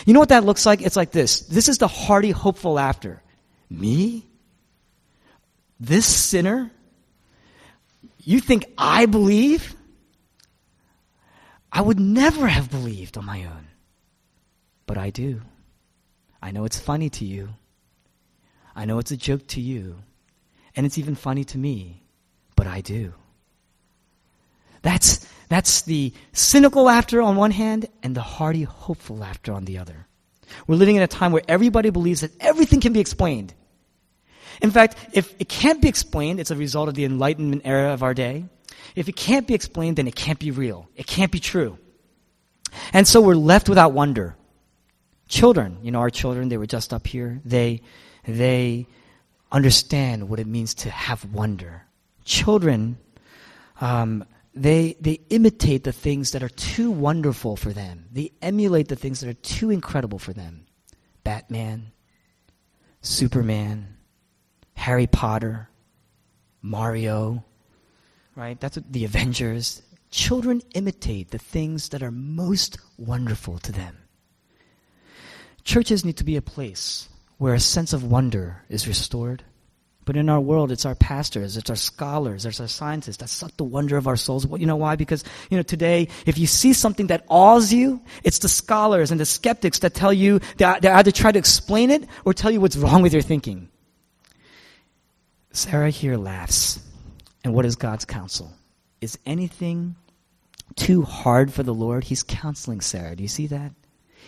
You 0.07 0.15
know 0.15 0.19
what 0.19 0.29
that 0.29 0.45
looks 0.45 0.65
like? 0.65 0.81
It's 0.81 0.95
like 0.95 1.11
this. 1.11 1.41
This 1.41 1.69
is 1.69 1.77
the 1.77 1.87
hearty, 1.87 2.31
hopeful 2.31 2.73
laughter. 2.73 3.21
Me? 3.69 4.25
This 5.79 6.07
sinner? 6.07 6.71
You 8.23 8.39
think 8.39 8.65
I 8.79 9.05
believe? 9.05 9.75
I 11.75 11.81
would 11.81 11.99
never 11.99 12.47
have 12.47 12.71
believed 12.71 13.17
on 13.17 13.25
my 13.25 13.43
own. 13.43 13.67
But 14.85 14.97
I 14.97 15.09
do. 15.09 15.41
I 16.41 16.51
know 16.51 16.63
it's 16.63 16.79
funny 16.79 17.09
to 17.09 17.25
you. 17.25 17.49
I 18.73 18.85
know 18.85 18.97
it's 18.99 19.11
a 19.11 19.17
joke 19.17 19.45
to 19.47 19.61
you. 19.61 19.97
And 20.77 20.85
it's 20.85 20.97
even 20.97 21.15
funny 21.15 21.43
to 21.43 21.57
me. 21.57 22.01
But 22.55 22.65
I 22.65 22.79
do. 22.79 23.13
That's, 24.83 25.27
that's 25.49 25.81
the 25.81 26.13
cynical 26.31 26.83
laughter 26.83 27.21
on 27.21 27.35
one 27.35 27.51
hand 27.51 27.89
and 28.01 28.15
the 28.15 28.21
hearty, 28.21 28.63
hopeful 28.63 29.17
laughter 29.17 29.51
on 29.51 29.65
the 29.65 29.79
other. 29.79 30.07
We're 30.67 30.75
living 30.77 30.95
in 30.95 31.01
a 31.01 31.07
time 31.07 31.33
where 31.33 31.43
everybody 31.45 31.89
believes 31.89 32.21
that 32.21 32.31
everything 32.39 32.79
can 32.79 32.93
be 32.93 33.01
explained. 33.01 33.53
In 34.61 34.71
fact, 34.71 34.95
if 35.11 35.35
it 35.39 35.49
can't 35.49 35.81
be 35.81 35.89
explained, 35.89 36.39
it's 36.39 36.51
a 36.51 36.55
result 36.55 36.87
of 36.87 36.95
the 36.95 37.03
Enlightenment 37.03 37.63
era 37.65 37.91
of 37.91 38.01
our 38.01 38.13
day. 38.13 38.45
If 38.95 39.09
it 39.09 39.15
can't 39.15 39.47
be 39.47 39.53
explained, 39.53 39.97
then 39.97 40.07
it 40.07 40.15
can't 40.15 40.39
be 40.39 40.51
real. 40.51 40.89
It 40.95 41.07
can't 41.07 41.31
be 41.31 41.39
true. 41.39 41.77
And 42.93 43.07
so 43.07 43.21
we're 43.21 43.35
left 43.35 43.69
without 43.69 43.93
wonder. 43.93 44.35
Children, 45.27 45.79
you 45.81 45.91
know, 45.91 45.99
our 45.99 46.09
children, 46.09 46.49
they 46.49 46.57
were 46.57 46.67
just 46.67 46.93
up 46.93 47.07
here. 47.07 47.41
They, 47.45 47.81
they 48.27 48.87
understand 49.51 50.29
what 50.29 50.39
it 50.39 50.47
means 50.47 50.73
to 50.75 50.89
have 50.89 51.25
wonder. 51.25 51.83
Children, 52.25 52.97
um, 53.81 54.25
they, 54.53 54.95
they 54.99 55.19
imitate 55.29 55.83
the 55.83 55.91
things 55.91 56.31
that 56.31 56.43
are 56.43 56.49
too 56.49 56.91
wonderful 56.91 57.55
for 57.55 57.73
them. 57.73 58.05
They 58.11 58.31
emulate 58.41 58.87
the 58.87 58.95
things 58.95 59.19
that 59.21 59.29
are 59.29 59.33
too 59.33 59.69
incredible 59.69 60.19
for 60.19 60.33
them. 60.33 60.65
Batman, 61.23 61.91
Superman, 63.01 63.97
Harry 64.75 65.07
Potter, 65.07 65.69
Mario, 66.61 67.43
right? 68.35 68.59
That's 68.59 68.77
what, 68.77 68.91
the 68.91 69.05
Avengers. 69.05 69.81
Children 70.11 70.61
imitate 70.73 71.31
the 71.31 71.37
things 71.37 71.89
that 71.89 72.03
are 72.03 72.11
most 72.11 72.77
wonderful 72.97 73.57
to 73.59 73.71
them. 73.71 73.97
Churches 75.63 76.05
need 76.05 76.17
to 76.17 76.23
be 76.23 76.35
a 76.35 76.41
place 76.41 77.09
where 77.37 77.53
a 77.53 77.59
sense 77.59 77.91
of 77.91 78.03
wonder 78.03 78.63
is 78.69 78.87
restored. 78.87 79.43
But 80.05 80.15
in 80.15 80.29
our 80.29 80.39
world, 80.39 80.71
it's 80.71 80.85
our 80.85 80.93
pastors, 80.93 81.57
it's 81.57 81.71
our 81.71 81.75
scholars, 81.75 82.45
it's 82.45 82.59
our 82.59 82.67
scientists 82.67 83.17
that 83.17 83.27
suck 83.27 83.57
the 83.57 83.63
wonder 83.63 83.97
of 83.97 84.07
our 84.07 84.15
souls. 84.15 84.45
Well, 84.45 84.61
you 84.61 84.67
know 84.67 84.75
why? 84.75 84.95
Because, 84.95 85.23
you 85.49 85.57
know, 85.57 85.63
today, 85.63 86.09
if 86.27 86.37
you 86.37 86.45
see 86.45 86.73
something 86.73 87.07
that 87.07 87.25
awes 87.27 87.73
you, 87.73 87.99
it's 88.23 88.37
the 88.37 88.47
scholars 88.47 89.09
and 89.09 89.19
the 89.19 89.25
skeptics 89.25 89.79
that 89.79 89.95
tell 89.95 90.13
you, 90.13 90.39
they, 90.57 90.71
they 90.79 90.89
either 90.89 91.11
try 91.11 91.31
to 91.31 91.39
explain 91.39 91.89
it 91.89 92.07
or 92.23 92.35
tell 92.35 92.51
you 92.51 92.61
what's 92.61 92.77
wrong 92.77 93.01
with 93.01 93.13
your 93.13 93.23
thinking. 93.23 93.67
Sarah 95.51 95.89
here 95.89 96.17
laughs. 96.17 96.84
And 97.45 97.53
what 97.53 97.63
is 97.63 97.75
God's 97.75 98.05
counsel? 98.05 98.51
Is 99.01 99.19
anything 99.25 99.95
too 100.75 101.03
hard 101.03 101.53
for 101.53 101.61
the 101.61 101.75
Lord? 101.75 102.03
He's 102.03 102.23
counseling 102.23 102.81
Sarah. 102.81 103.15
Do 103.15 103.21
you 103.21 103.29
see 103.29 103.45
that? 103.47 103.71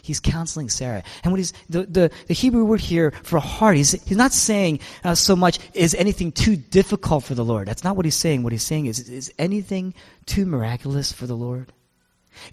He's 0.03 0.19
counseling 0.19 0.69
Sarah. 0.69 1.01
And 1.23 1.33
what 1.33 1.39
he's, 1.39 1.51
the, 1.67 1.87
the, 1.87 2.11
the 2.27 2.35
Hebrew 2.35 2.63
word 2.63 2.79
here 2.79 3.11
for 3.23 3.39
hard, 3.39 3.75
he's, 3.75 3.91
he's 4.03 4.17
not 4.17 4.33
saying 4.33 4.81
uh, 5.03 5.15
so 5.15 5.35
much, 5.35 5.57
is 5.73 5.95
anything 5.95 6.31
too 6.31 6.55
difficult 6.55 7.23
for 7.23 7.33
the 7.33 7.43
Lord? 7.43 7.67
That's 7.67 7.83
not 7.83 7.95
what 7.95 8.05
he's 8.05 8.15
saying. 8.15 8.43
What 8.43 8.53
he's 8.53 8.61
saying 8.61 8.85
is, 8.85 9.09
is 9.09 9.33
anything 9.39 9.95
too 10.27 10.45
miraculous 10.45 11.11
for 11.11 11.25
the 11.25 11.35
Lord? 11.35 11.73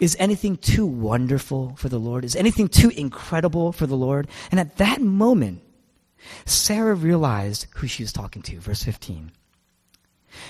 Is 0.01 0.17
anything 0.19 0.57
too 0.57 0.87
wonderful 0.87 1.77
for 1.77 1.91
the 1.91 2.01
Lord? 2.01 2.25
Is 2.25 2.37
anything 2.37 2.69
too 2.69 2.89
incredible 2.89 3.71
for 3.73 3.87
the 3.87 3.97
Lord? 3.97 4.29
And 4.51 4.59
at 4.59 4.79
that 4.79 5.03
moment, 5.03 5.61
Sarah 6.47 6.95
realized 6.95 7.67
who 7.77 7.87
she 7.87 8.03
was 8.03 8.15
talking 8.15 8.41
to. 8.41 8.59
Verse 8.61 8.83
15. 8.83 9.31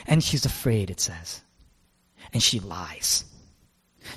And 0.07 0.23
she's 0.23 0.45
afraid, 0.45 0.91
it 0.91 1.01
says. 1.01 1.43
And 2.33 2.43
she 2.43 2.61
lies. 2.61 3.25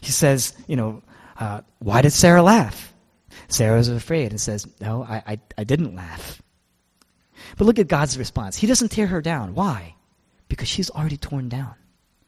She 0.01 0.11
says, 0.11 0.53
you 0.67 0.75
know, 0.75 1.01
uh, 1.39 1.61
why 1.79 2.01
did 2.01 2.11
Sarah 2.11 2.41
laugh? 2.41 2.93
Sarah 3.47 3.79
afraid 3.79 4.31
and 4.31 4.41
says, 4.41 4.67
No, 4.81 5.03
I, 5.03 5.23
I, 5.25 5.39
I 5.57 5.63
didn't 5.63 5.95
laugh. 5.95 6.41
But 7.57 7.65
look 7.65 7.79
at 7.79 7.87
God's 7.87 8.17
response. 8.17 8.57
He 8.57 8.67
doesn't 8.67 8.89
tear 8.89 9.07
her 9.07 9.21
down. 9.21 9.55
Why? 9.55 9.95
Because 10.49 10.67
she's 10.67 10.89
already 10.89 11.17
torn 11.17 11.49
down. 11.49 11.75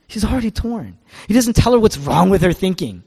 She's 0.07 0.25
already 0.25 0.51
torn. 0.51 0.97
He 1.27 1.33
doesn't 1.33 1.55
tell 1.55 1.73
her 1.73 1.79
what's 1.79 1.97
wrong 1.97 2.29
with 2.29 2.41
her 2.41 2.53
thinking. 2.53 3.03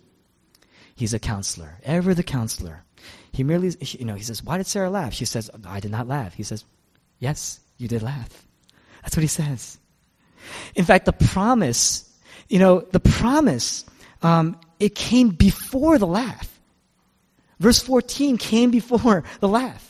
He's 0.95 1.15
a 1.15 1.19
counselor, 1.19 1.79
ever 1.85 2.15
the 2.15 2.23
counselor. 2.23 2.85
He 3.33 3.45
merely, 3.45 3.75
you 3.81 4.05
know, 4.05 4.15
he 4.15 4.23
says, 4.23 4.43
Why 4.43 4.59
did 4.59 4.67
Sarah 4.67 4.91
laugh? 4.91 5.15
She 5.15 5.25
says, 5.25 5.51
I 5.67 5.81
did 5.81 5.91
not 5.91 6.07
laugh. 6.07 6.35
He 6.35 6.43
says, 6.43 6.65
Yes, 7.19 7.61
you 7.79 7.89
did 7.89 8.03
laugh. 8.03 8.47
That's 9.03 9.17
what 9.17 9.23
he 9.23 9.29
says. 9.29 9.79
In 10.75 10.85
fact, 10.85 11.07
the 11.07 11.13
promise, 11.13 12.09
you 12.49 12.59
know, 12.59 12.81
the 12.81 13.01
promise 13.01 13.85
um, 14.23 14.59
it 14.79 14.95
came 14.95 15.31
before 15.31 15.99
the 15.99 16.07
laugh. 16.07 16.49
Verse 17.61 17.79
14 17.81 18.39
came 18.39 18.71
before 18.71 19.25
the 19.41 19.49
laugh. 19.49 19.89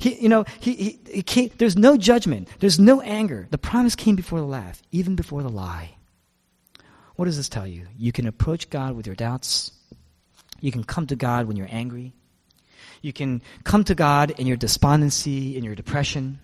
He, 0.00 0.20
you 0.20 0.28
know, 0.28 0.44
he, 0.60 0.74
he, 0.74 1.00
he 1.12 1.22
came, 1.22 1.50
there's 1.58 1.76
no 1.76 1.96
judgment. 1.96 2.48
There's 2.58 2.80
no 2.80 3.00
anger. 3.00 3.46
The 3.50 3.58
promise 3.58 3.94
came 3.94 4.16
before 4.16 4.40
the 4.40 4.46
laugh, 4.46 4.82
even 4.90 5.14
before 5.14 5.42
the 5.42 5.48
lie. 5.48 5.94
What 7.14 7.26
does 7.26 7.36
this 7.36 7.48
tell 7.48 7.66
you? 7.66 7.86
You 7.96 8.12
can 8.12 8.26
approach 8.26 8.70
God 8.70 8.96
with 8.96 9.06
your 9.06 9.16
doubts. 9.16 9.72
You 10.60 10.72
can 10.72 10.84
come 10.84 11.06
to 11.08 11.16
God 11.16 11.46
when 11.46 11.56
you're 11.56 11.68
angry. 11.70 12.12
You 13.02 13.12
can 13.12 13.42
come 13.64 13.84
to 13.84 13.94
God 13.94 14.30
in 14.38 14.46
your 14.46 14.56
despondency, 14.56 15.56
in 15.56 15.64
your 15.64 15.74
depression. 15.74 16.40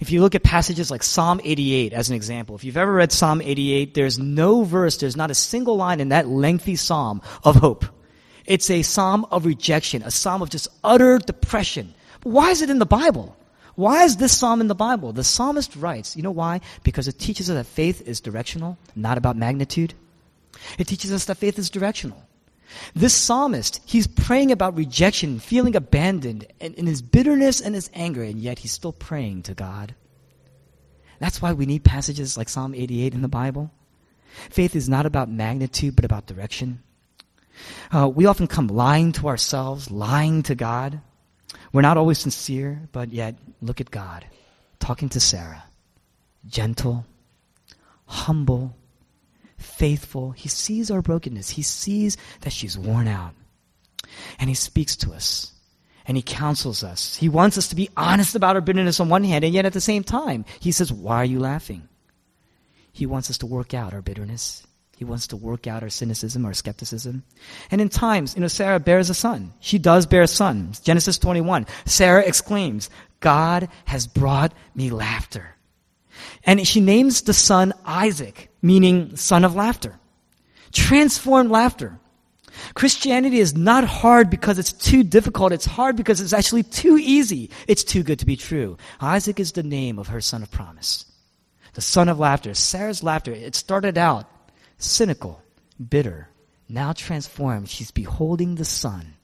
If 0.00 0.10
you 0.10 0.20
look 0.20 0.34
at 0.34 0.42
passages 0.42 0.90
like 0.90 1.02
Psalm 1.02 1.40
88 1.42 1.92
as 1.92 2.10
an 2.10 2.16
example, 2.16 2.54
if 2.56 2.64
you've 2.64 2.76
ever 2.76 2.92
read 2.92 3.12
Psalm 3.12 3.40
88, 3.40 3.94
there's 3.94 4.18
no 4.18 4.64
verse, 4.64 4.96
there's 4.98 5.16
not 5.16 5.30
a 5.30 5.34
single 5.34 5.76
line 5.76 6.00
in 6.00 6.10
that 6.10 6.28
lengthy 6.28 6.76
psalm 6.76 7.22
of 7.44 7.56
hope. 7.56 7.84
It's 8.44 8.70
a 8.70 8.82
psalm 8.82 9.26
of 9.30 9.46
rejection, 9.46 10.02
a 10.02 10.10
psalm 10.10 10.42
of 10.42 10.50
just 10.50 10.68
utter 10.82 11.18
depression. 11.18 11.94
But 12.20 12.30
why 12.30 12.50
is 12.50 12.62
it 12.62 12.70
in 12.70 12.78
the 12.78 12.86
Bible? 12.86 13.36
Why 13.74 14.04
is 14.04 14.16
this 14.16 14.36
psalm 14.36 14.60
in 14.60 14.68
the 14.68 14.74
Bible? 14.74 15.12
The 15.12 15.24
psalmist 15.24 15.76
writes, 15.76 16.16
you 16.16 16.22
know 16.22 16.30
why? 16.30 16.60
Because 16.82 17.08
it 17.08 17.18
teaches 17.18 17.48
us 17.48 17.56
that 17.56 17.66
faith 17.66 18.06
is 18.06 18.20
directional, 18.20 18.76
not 18.94 19.16
about 19.16 19.36
magnitude. 19.36 19.94
It 20.78 20.86
teaches 20.86 21.12
us 21.12 21.24
that 21.26 21.38
faith 21.38 21.58
is 21.58 21.70
directional. 21.70 22.22
This 22.94 23.14
psalmist, 23.14 23.80
he's 23.84 24.06
praying 24.06 24.50
about 24.52 24.76
rejection, 24.76 25.38
feeling 25.38 25.76
abandoned, 25.76 26.46
and 26.60 26.74
in 26.74 26.86
his 26.86 27.02
bitterness 27.02 27.60
and 27.60 27.74
his 27.74 27.90
anger, 27.94 28.22
and 28.22 28.38
yet 28.38 28.60
he's 28.60 28.72
still 28.72 28.92
praying 28.92 29.42
to 29.44 29.54
God. 29.54 29.94
That's 31.18 31.40
why 31.40 31.52
we 31.52 31.66
need 31.66 31.84
passages 31.84 32.36
like 32.36 32.48
Psalm 32.48 32.74
88 32.74 33.14
in 33.14 33.22
the 33.22 33.28
Bible. 33.28 33.70
Faith 34.50 34.74
is 34.74 34.88
not 34.88 35.06
about 35.06 35.30
magnitude, 35.30 35.94
but 35.94 36.04
about 36.04 36.26
direction. 36.26 36.82
Uh, 37.90 38.08
we 38.08 38.26
often 38.26 38.46
come 38.46 38.68
lying 38.68 39.12
to 39.12 39.28
ourselves, 39.28 39.90
lying 39.90 40.42
to 40.44 40.54
God. 40.54 41.00
We're 41.72 41.82
not 41.82 41.98
always 41.98 42.18
sincere, 42.18 42.88
but 42.92 43.12
yet 43.12 43.36
look 43.60 43.80
at 43.80 43.90
God 43.90 44.24
talking 44.82 45.08
to 45.10 45.20
Sarah. 45.20 45.62
Gentle, 46.46 47.06
humble, 48.06 48.74
faithful. 49.62 50.32
He 50.32 50.48
sees 50.48 50.90
our 50.90 51.02
brokenness. 51.02 51.50
He 51.50 51.62
sees 51.62 52.16
that 52.42 52.52
she's 52.52 52.78
worn 52.78 53.08
out. 53.08 53.34
And 54.38 54.48
he 54.48 54.54
speaks 54.54 54.96
to 54.96 55.12
us. 55.12 55.52
And 56.06 56.16
he 56.16 56.22
counsels 56.22 56.82
us. 56.82 57.16
He 57.16 57.28
wants 57.28 57.56
us 57.56 57.68
to 57.68 57.76
be 57.76 57.88
honest 57.96 58.34
about 58.34 58.56
our 58.56 58.62
bitterness 58.62 58.98
on 58.98 59.08
one 59.08 59.24
hand, 59.24 59.44
and 59.44 59.54
yet 59.54 59.66
at 59.66 59.72
the 59.72 59.80
same 59.80 60.02
time, 60.02 60.44
he 60.58 60.72
says, 60.72 60.92
Why 60.92 61.16
are 61.18 61.24
you 61.24 61.38
laughing? 61.38 61.88
He 62.92 63.06
wants 63.06 63.30
us 63.30 63.38
to 63.38 63.46
work 63.46 63.72
out 63.72 63.94
our 63.94 64.02
bitterness. 64.02 64.66
He 64.96 65.04
wants 65.04 65.28
to 65.28 65.36
work 65.36 65.66
out 65.66 65.82
our 65.82 65.88
cynicism, 65.88 66.44
our 66.44 66.52
skepticism. 66.52 67.24
And 67.70 67.80
in 67.80 67.88
times, 67.88 68.34
you 68.34 68.40
know, 68.40 68.48
Sarah 68.48 68.78
bears 68.78 69.10
a 69.10 69.14
son. 69.14 69.52
She 69.60 69.78
does 69.78 70.06
bear 70.06 70.22
a 70.22 70.28
son. 70.28 70.72
Genesis 70.82 71.18
21. 71.18 71.66
Sarah 71.86 72.22
exclaims, 72.22 72.90
God 73.18 73.68
has 73.86 74.06
brought 74.06 74.52
me 74.74 74.90
laughter. 74.90 75.56
And 76.44 76.66
she 76.66 76.80
names 76.80 77.22
the 77.22 77.34
son 77.34 77.72
Isaac, 77.84 78.50
meaning 78.60 79.16
son 79.16 79.44
of 79.44 79.54
laughter. 79.54 79.98
Transformed 80.72 81.50
laughter. 81.50 81.98
Christianity 82.74 83.38
is 83.38 83.56
not 83.56 83.84
hard 83.84 84.30
because 84.30 84.58
it's 84.58 84.72
too 84.72 85.02
difficult. 85.02 85.52
It's 85.52 85.64
hard 85.64 85.96
because 85.96 86.20
it's 86.20 86.32
actually 86.32 86.62
too 86.62 86.98
easy. 86.98 87.50
It's 87.66 87.84
too 87.84 88.02
good 88.02 88.18
to 88.20 88.26
be 88.26 88.36
true. 88.36 88.76
Isaac 89.00 89.40
is 89.40 89.52
the 89.52 89.62
name 89.62 89.98
of 89.98 90.08
her 90.08 90.20
son 90.20 90.42
of 90.42 90.50
promise. 90.50 91.06
The 91.74 91.80
son 91.80 92.08
of 92.08 92.18
laughter. 92.18 92.54
Sarah's 92.54 93.02
laughter, 93.02 93.32
it 93.32 93.54
started 93.54 93.96
out 93.96 94.28
cynical, 94.78 95.42
bitter, 95.88 96.28
now 96.68 96.92
transformed. 96.92 97.68
She's 97.68 97.90
beholding 97.90 98.56
the 98.56 98.64
son. 98.64 99.14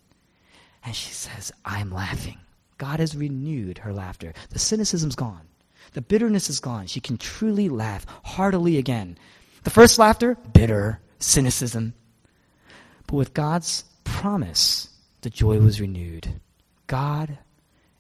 And 0.85 0.94
she 0.94 1.12
says, 1.12 1.53
I'm 1.64 1.92
laughing. 1.92 2.38
God 2.79 3.01
has 3.01 3.16
renewed 3.16 3.79
her 3.79 3.92
laughter. 3.92 4.33
The 4.51 4.59
cynicism's 4.59 5.16
gone. 5.16 5.47
The 5.92 6.01
bitterness 6.01 6.51
is 6.51 6.61
gone. 6.61 6.87
She 6.87 7.01
can 7.01 7.16
truly 7.16 7.68
laugh 7.68 8.07
heartily 8.24 8.79
again. 8.79 9.18
The 9.64 9.70
first 9.70 9.98
laughter, 9.98 10.37
bitter, 10.53 11.01
cynicism. 11.18 11.94
But 13.07 13.16
with 13.16 13.35
God's 13.35 13.85
promise, 14.05 14.88
the 15.22 15.31
joy 15.31 15.59
was 15.59 15.81
renewed. 15.81 16.29
God 16.87 17.38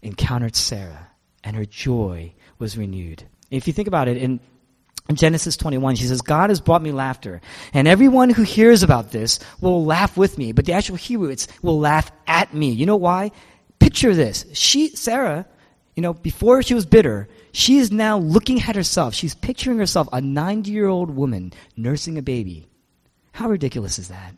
encountered 0.02 0.56
Sarah, 0.56 1.08
and 1.42 1.56
her 1.56 1.64
joy 1.64 2.34
was 2.58 2.78
renewed. 2.78 3.24
If 3.50 3.66
you 3.66 3.72
think 3.72 3.88
about 3.88 4.08
it, 4.08 4.16
in 4.16 4.40
Genesis 5.12 5.56
21, 5.56 5.96
she 5.96 6.04
says, 6.04 6.20
God 6.20 6.50
has 6.50 6.60
brought 6.60 6.82
me 6.82 6.92
laughter. 6.92 7.40
And 7.72 7.88
everyone 7.88 8.30
who 8.30 8.42
hears 8.42 8.82
about 8.82 9.10
this 9.10 9.40
will 9.60 9.84
laugh 9.84 10.16
with 10.16 10.36
me. 10.36 10.52
But 10.52 10.66
the 10.66 10.74
actual 10.74 10.96
Hebrew, 10.96 11.30
it's 11.30 11.48
will 11.62 11.78
laugh 11.78 12.12
at 12.26 12.52
me. 12.52 12.70
You 12.70 12.86
know 12.86 12.96
why? 12.96 13.32
Picture 13.78 14.14
this. 14.14 14.44
She, 14.52 14.88
Sarah, 14.88 15.46
you 15.96 16.02
know, 16.02 16.12
before 16.12 16.62
she 16.62 16.74
was 16.74 16.84
bitter, 16.84 17.28
she 17.52 17.78
is 17.78 17.90
now 17.90 18.18
looking 18.18 18.60
at 18.62 18.76
herself. 18.76 19.14
She's 19.14 19.34
picturing 19.34 19.78
herself, 19.78 20.08
a 20.12 20.20
90 20.20 20.70
year 20.70 20.86
old 20.86 21.10
woman 21.10 21.52
nursing 21.76 22.18
a 22.18 22.22
baby. 22.22 22.68
How 23.32 23.48
ridiculous 23.48 23.98
is 23.98 24.08
that? 24.08 24.34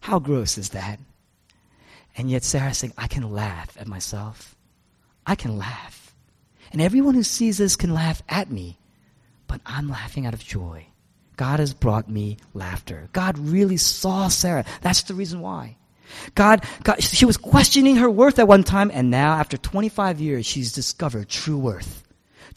How 0.00 0.18
gross 0.18 0.58
is 0.58 0.70
that? 0.70 0.98
And 2.16 2.30
yet 2.30 2.44
Sarah's 2.44 2.78
saying, 2.78 2.94
I 2.96 3.08
can 3.08 3.30
laugh 3.32 3.76
at 3.78 3.86
myself. 3.86 4.56
I 5.26 5.34
can 5.34 5.58
laugh. 5.58 6.14
And 6.72 6.80
everyone 6.80 7.14
who 7.14 7.22
sees 7.22 7.58
this 7.58 7.76
can 7.76 7.92
laugh 7.92 8.22
at 8.28 8.50
me. 8.50 8.78
But 9.46 9.60
I'm 9.66 9.88
laughing 9.88 10.26
out 10.26 10.34
of 10.34 10.44
joy. 10.44 10.86
God 11.36 11.60
has 11.60 11.74
brought 11.74 12.08
me 12.08 12.38
laughter. 12.54 13.08
God 13.12 13.38
really 13.38 13.76
saw 13.76 14.28
Sarah. 14.28 14.64
That's 14.80 15.02
the 15.02 15.14
reason 15.14 15.40
why. 15.40 15.76
God, 16.34 16.64
God, 16.82 17.02
she 17.02 17.24
was 17.24 17.36
questioning 17.36 17.96
her 17.96 18.10
worth 18.10 18.38
at 18.38 18.48
one 18.48 18.64
time, 18.64 18.90
and 18.94 19.10
now, 19.10 19.34
after 19.34 19.56
25 19.56 20.20
years, 20.20 20.46
she's 20.46 20.72
discovered 20.72 21.28
true 21.28 21.58
worth. 21.58 22.05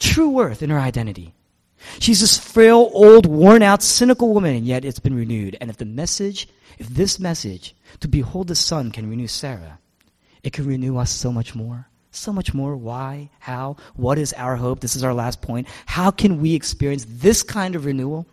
True 0.00 0.30
worth 0.30 0.62
in 0.62 0.70
her 0.70 0.78
identity. 0.78 1.34
She's 1.98 2.20
this 2.20 2.38
frail, 2.38 2.90
old, 2.92 3.26
worn 3.26 3.62
out, 3.62 3.82
cynical 3.82 4.32
woman, 4.34 4.54
and 4.56 4.66
yet 4.66 4.84
it's 4.84 4.98
been 4.98 5.14
renewed. 5.14 5.56
And 5.60 5.70
if 5.70 5.76
the 5.76 5.84
message, 5.84 6.48
if 6.78 6.88
this 6.88 7.18
message, 7.18 7.74
to 8.00 8.08
behold 8.08 8.48
the 8.48 8.54
Son, 8.54 8.90
can 8.90 9.08
renew 9.08 9.26
Sarah, 9.26 9.78
it 10.42 10.52
can 10.52 10.66
renew 10.66 10.98
us 10.98 11.10
so 11.10 11.32
much 11.32 11.54
more. 11.54 11.86
So 12.12 12.32
much 12.32 12.52
more. 12.52 12.76
Why? 12.76 13.30
How? 13.38 13.76
What 13.94 14.18
is 14.18 14.32
our 14.32 14.56
hope? 14.56 14.80
This 14.80 14.96
is 14.96 15.04
our 15.04 15.14
last 15.14 15.42
point. 15.42 15.68
How 15.86 16.10
can 16.10 16.40
we 16.40 16.54
experience 16.54 17.06
this 17.08 17.42
kind 17.42 17.76
of 17.76 17.84
renewal? 17.84 18.26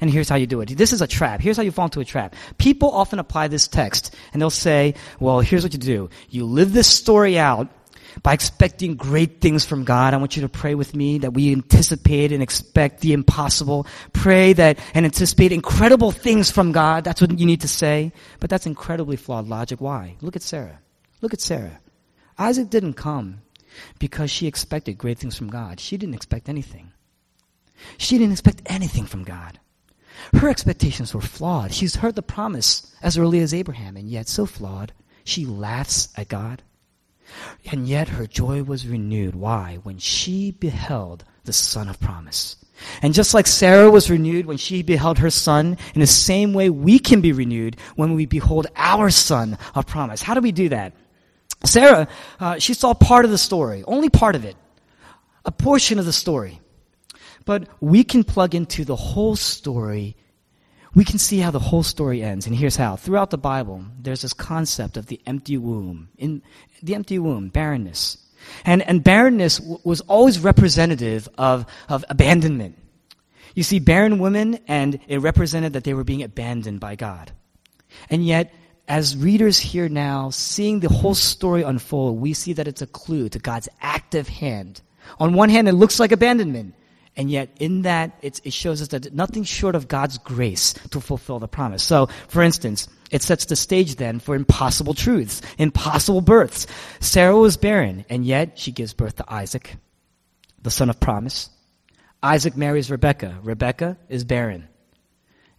And 0.00 0.10
here's 0.10 0.28
how 0.28 0.36
you 0.36 0.46
do 0.46 0.60
it. 0.60 0.68
This 0.76 0.92
is 0.92 1.02
a 1.02 1.06
trap. 1.06 1.40
Here's 1.40 1.56
how 1.56 1.62
you 1.62 1.72
fall 1.72 1.86
into 1.86 2.00
a 2.00 2.04
trap. 2.04 2.34
People 2.58 2.90
often 2.90 3.18
apply 3.18 3.48
this 3.48 3.68
text 3.68 4.14
and 4.32 4.40
they'll 4.40 4.50
say, 4.50 4.94
well, 5.18 5.40
here's 5.40 5.62
what 5.62 5.72
you 5.72 5.78
do. 5.78 6.10
You 6.28 6.44
live 6.44 6.72
this 6.72 6.86
story 6.86 7.38
out 7.38 7.68
by 8.22 8.32
expecting 8.32 8.96
great 8.96 9.40
things 9.40 9.64
from 9.64 9.84
God. 9.84 10.14
I 10.14 10.16
want 10.18 10.36
you 10.36 10.42
to 10.42 10.48
pray 10.48 10.74
with 10.74 10.94
me 10.94 11.18
that 11.18 11.32
we 11.32 11.52
anticipate 11.52 12.32
and 12.32 12.42
expect 12.42 13.00
the 13.00 13.12
impossible. 13.12 13.86
Pray 14.12 14.52
that 14.54 14.78
and 14.94 15.04
anticipate 15.04 15.52
incredible 15.52 16.10
things 16.10 16.50
from 16.50 16.72
God. 16.72 17.04
That's 17.04 17.20
what 17.20 17.38
you 17.38 17.46
need 17.46 17.62
to 17.62 17.68
say. 17.68 18.12
But 18.38 18.50
that's 18.50 18.66
incredibly 18.66 19.16
flawed 19.16 19.48
logic. 19.48 19.80
Why? 19.80 20.16
Look 20.20 20.36
at 20.36 20.42
Sarah. 20.42 20.78
Look 21.20 21.32
at 21.32 21.40
Sarah. 21.40 21.80
Isaac 22.38 22.70
didn't 22.70 22.94
come 22.94 23.42
because 23.98 24.30
she 24.30 24.46
expected 24.46 24.98
great 24.98 25.18
things 25.18 25.36
from 25.36 25.48
God. 25.48 25.80
She 25.80 25.96
didn't 25.96 26.14
expect 26.14 26.48
anything. 26.48 26.92
She 27.98 28.18
didn't 28.18 28.32
expect 28.32 28.62
anything 28.66 29.06
from 29.06 29.24
God. 29.24 29.58
Her 30.34 30.48
expectations 30.48 31.14
were 31.14 31.20
flawed. 31.20 31.72
She's 31.72 31.96
heard 31.96 32.14
the 32.14 32.22
promise 32.22 32.94
as 33.02 33.16
early 33.16 33.40
as 33.40 33.54
Abraham, 33.54 33.96
and 33.96 34.08
yet 34.08 34.28
so 34.28 34.44
flawed, 34.44 34.92
she 35.24 35.46
laughs 35.46 36.08
at 36.16 36.28
God. 36.28 36.62
And 37.70 37.86
yet 37.86 38.08
her 38.08 38.26
joy 38.26 38.62
was 38.62 38.86
renewed. 38.86 39.34
Why? 39.34 39.78
When 39.82 39.98
she 39.98 40.50
beheld 40.52 41.24
the 41.44 41.52
son 41.52 41.88
of 41.88 42.00
promise. 42.00 42.56
And 43.02 43.14
just 43.14 43.34
like 43.34 43.46
Sarah 43.46 43.90
was 43.90 44.10
renewed 44.10 44.46
when 44.46 44.56
she 44.56 44.82
beheld 44.82 45.18
her 45.18 45.30
son, 45.30 45.76
in 45.94 46.00
the 46.00 46.06
same 46.06 46.52
way 46.52 46.70
we 46.70 46.98
can 46.98 47.20
be 47.20 47.32
renewed 47.32 47.76
when 47.96 48.14
we 48.14 48.26
behold 48.26 48.66
our 48.76 49.10
son 49.10 49.58
of 49.74 49.86
promise. 49.86 50.22
How 50.22 50.34
do 50.34 50.40
we 50.40 50.52
do 50.52 50.70
that? 50.70 50.94
Sarah, 51.64 52.08
uh, 52.38 52.58
she 52.58 52.74
saw 52.74 52.94
part 52.94 53.24
of 53.24 53.30
the 53.30 53.38
story, 53.38 53.84
only 53.86 54.08
part 54.08 54.34
of 54.34 54.44
it, 54.44 54.56
a 55.44 55.52
portion 55.52 55.98
of 55.98 56.06
the 56.06 56.12
story. 56.12 56.60
But 57.44 57.68
we 57.80 58.04
can 58.04 58.24
plug 58.24 58.54
into 58.54 58.84
the 58.84 58.96
whole 58.96 59.36
story. 59.36 60.16
We 60.94 61.04
can 61.04 61.18
see 61.18 61.38
how 61.38 61.50
the 61.50 61.58
whole 61.58 61.82
story 61.82 62.22
ends. 62.22 62.46
And 62.46 62.54
here's 62.54 62.76
how. 62.76 62.96
Throughout 62.96 63.30
the 63.30 63.38
Bible, 63.38 63.84
there's 63.98 64.22
this 64.22 64.32
concept 64.32 64.96
of 64.96 65.06
the 65.06 65.20
empty 65.26 65.56
womb. 65.56 66.08
In 66.16 66.42
the 66.82 66.94
empty 66.94 67.18
womb, 67.18 67.48
barrenness. 67.48 68.18
And, 68.64 68.82
and 68.82 69.04
barrenness 69.04 69.58
w- 69.58 69.78
was 69.84 70.00
always 70.02 70.38
representative 70.38 71.28
of, 71.38 71.66
of 71.88 72.04
abandonment. 72.08 72.78
You 73.54 73.62
see 73.62 73.78
barren 73.78 74.18
women, 74.18 74.58
and 74.68 74.98
it 75.08 75.18
represented 75.18 75.74
that 75.74 75.84
they 75.84 75.94
were 75.94 76.04
being 76.04 76.22
abandoned 76.22 76.80
by 76.80 76.96
God. 76.96 77.32
And 78.08 78.24
yet, 78.24 78.54
as 78.88 79.16
readers 79.16 79.58
here 79.58 79.88
now, 79.88 80.30
seeing 80.30 80.80
the 80.80 80.88
whole 80.88 81.14
story 81.14 81.62
unfold, 81.62 82.20
we 82.20 82.32
see 82.32 82.54
that 82.54 82.68
it's 82.68 82.82
a 82.82 82.86
clue 82.86 83.28
to 83.28 83.38
God's 83.38 83.68
active 83.80 84.28
hand. 84.28 84.80
On 85.18 85.34
one 85.34 85.48
hand, 85.48 85.68
it 85.68 85.72
looks 85.72 86.00
like 86.00 86.12
abandonment. 86.12 86.74
And 87.20 87.30
yet, 87.30 87.50
in 87.60 87.82
that, 87.82 88.18
it 88.22 88.50
shows 88.50 88.80
us 88.80 88.88
that 88.88 89.12
nothing 89.12 89.44
short 89.44 89.74
of 89.74 89.88
God's 89.88 90.16
grace 90.16 90.72
to 90.88 91.02
fulfill 91.02 91.38
the 91.38 91.48
promise. 91.48 91.82
So, 91.82 92.06
for 92.28 92.40
instance, 92.40 92.88
it 93.10 93.20
sets 93.20 93.44
the 93.44 93.56
stage 93.56 93.96
then 93.96 94.20
for 94.20 94.34
impossible 94.34 94.94
truths, 94.94 95.42
impossible 95.58 96.22
births. 96.22 96.66
Sarah 96.98 97.36
was 97.36 97.58
barren, 97.58 98.06
and 98.08 98.24
yet 98.24 98.58
she 98.58 98.72
gives 98.72 98.94
birth 98.94 99.16
to 99.16 99.30
Isaac, 99.30 99.76
the 100.62 100.70
son 100.70 100.88
of 100.88 100.98
promise. 100.98 101.50
Isaac 102.22 102.56
marries 102.56 102.90
Rebecca. 102.90 103.38
Rebecca 103.42 103.98
is 104.08 104.24
barren. 104.24 104.66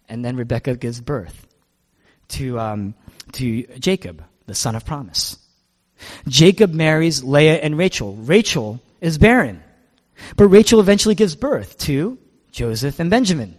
And 0.08 0.24
then 0.24 0.34
Rebecca 0.34 0.74
gives 0.74 1.00
birth 1.00 1.46
to 2.30 2.58
um, 2.58 2.94
to 3.34 3.62
Jacob, 3.78 4.24
the 4.46 4.56
son 4.56 4.74
of 4.74 4.84
promise. 4.84 5.38
Jacob 6.26 6.72
marries 6.72 7.22
Leah 7.22 7.58
and 7.58 7.78
Rachel. 7.78 8.16
Rachel 8.16 8.80
is 9.00 9.16
barren. 9.16 9.62
But 10.36 10.48
Rachel 10.48 10.80
eventually 10.80 11.14
gives 11.14 11.36
birth 11.36 11.78
to 11.78 12.18
Joseph 12.50 13.00
and 13.00 13.10
Benjamin. 13.10 13.58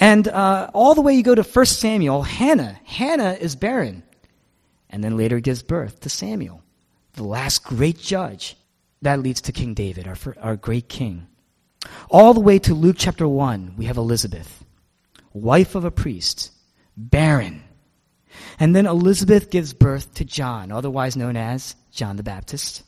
And 0.00 0.26
uh, 0.28 0.70
all 0.74 0.94
the 0.94 1.00
way 1.00 1.14
you 1.14 1.22
go 1.22 1.34
to 1.34 1.42
1 1.42 1.66
Samuel, 1.66 2.22
Hannah. 2.22 2.78
Hannah 2.84 3.36
is 3.40 3.56
barren. 3.56 4.02
And 4.90 5.02
then 5.02 5.16
later 5.16 5.40
gives 5.40 5.62
birth 5.62 6.00
to 6.00 6.08
Samuel, 6.08 6.62
the 7.14 7.24
last 7.24 7.64
great 7.64 7.98
judge. 7.98 8.56
That 9.02 9.20
leads 9.20 9.40
to 9.42 9.52
King 9.52 9.74
David, 9.74 10.06
our, 10.06 10.16
our 10.40 10.56
great 10.56 10.88
king. 10.88 11.26
All 12.10 12.34
the 12.34 12.40
way 12.40 12.58
to 12.60 12.74
Luke 12.74 12.96
chapter 12.98 13.26
1, 13.26 13.74
we 13.76 13.86
have 13.86 13.96
Elizabeth, 13.96 14.64
wife 15.32 15.74
of 15.74 15.84
a 15.84 15.90
priest, 15.90 16.52
barren. 16.96 17.62
And 18.60 18.76
then 18.76 18.86
Elizabeth 18.86 19.50
gives 19.50 19.72
birth 19.72 20.14
to 20.14 20.24
John, 20.24 20.70
otherwise 20.70 21.16
known 21.16 21.36
as 21.36 21.74
John 21.90 22.16
the 22.16 22.22
Baptist. 22.22 22.84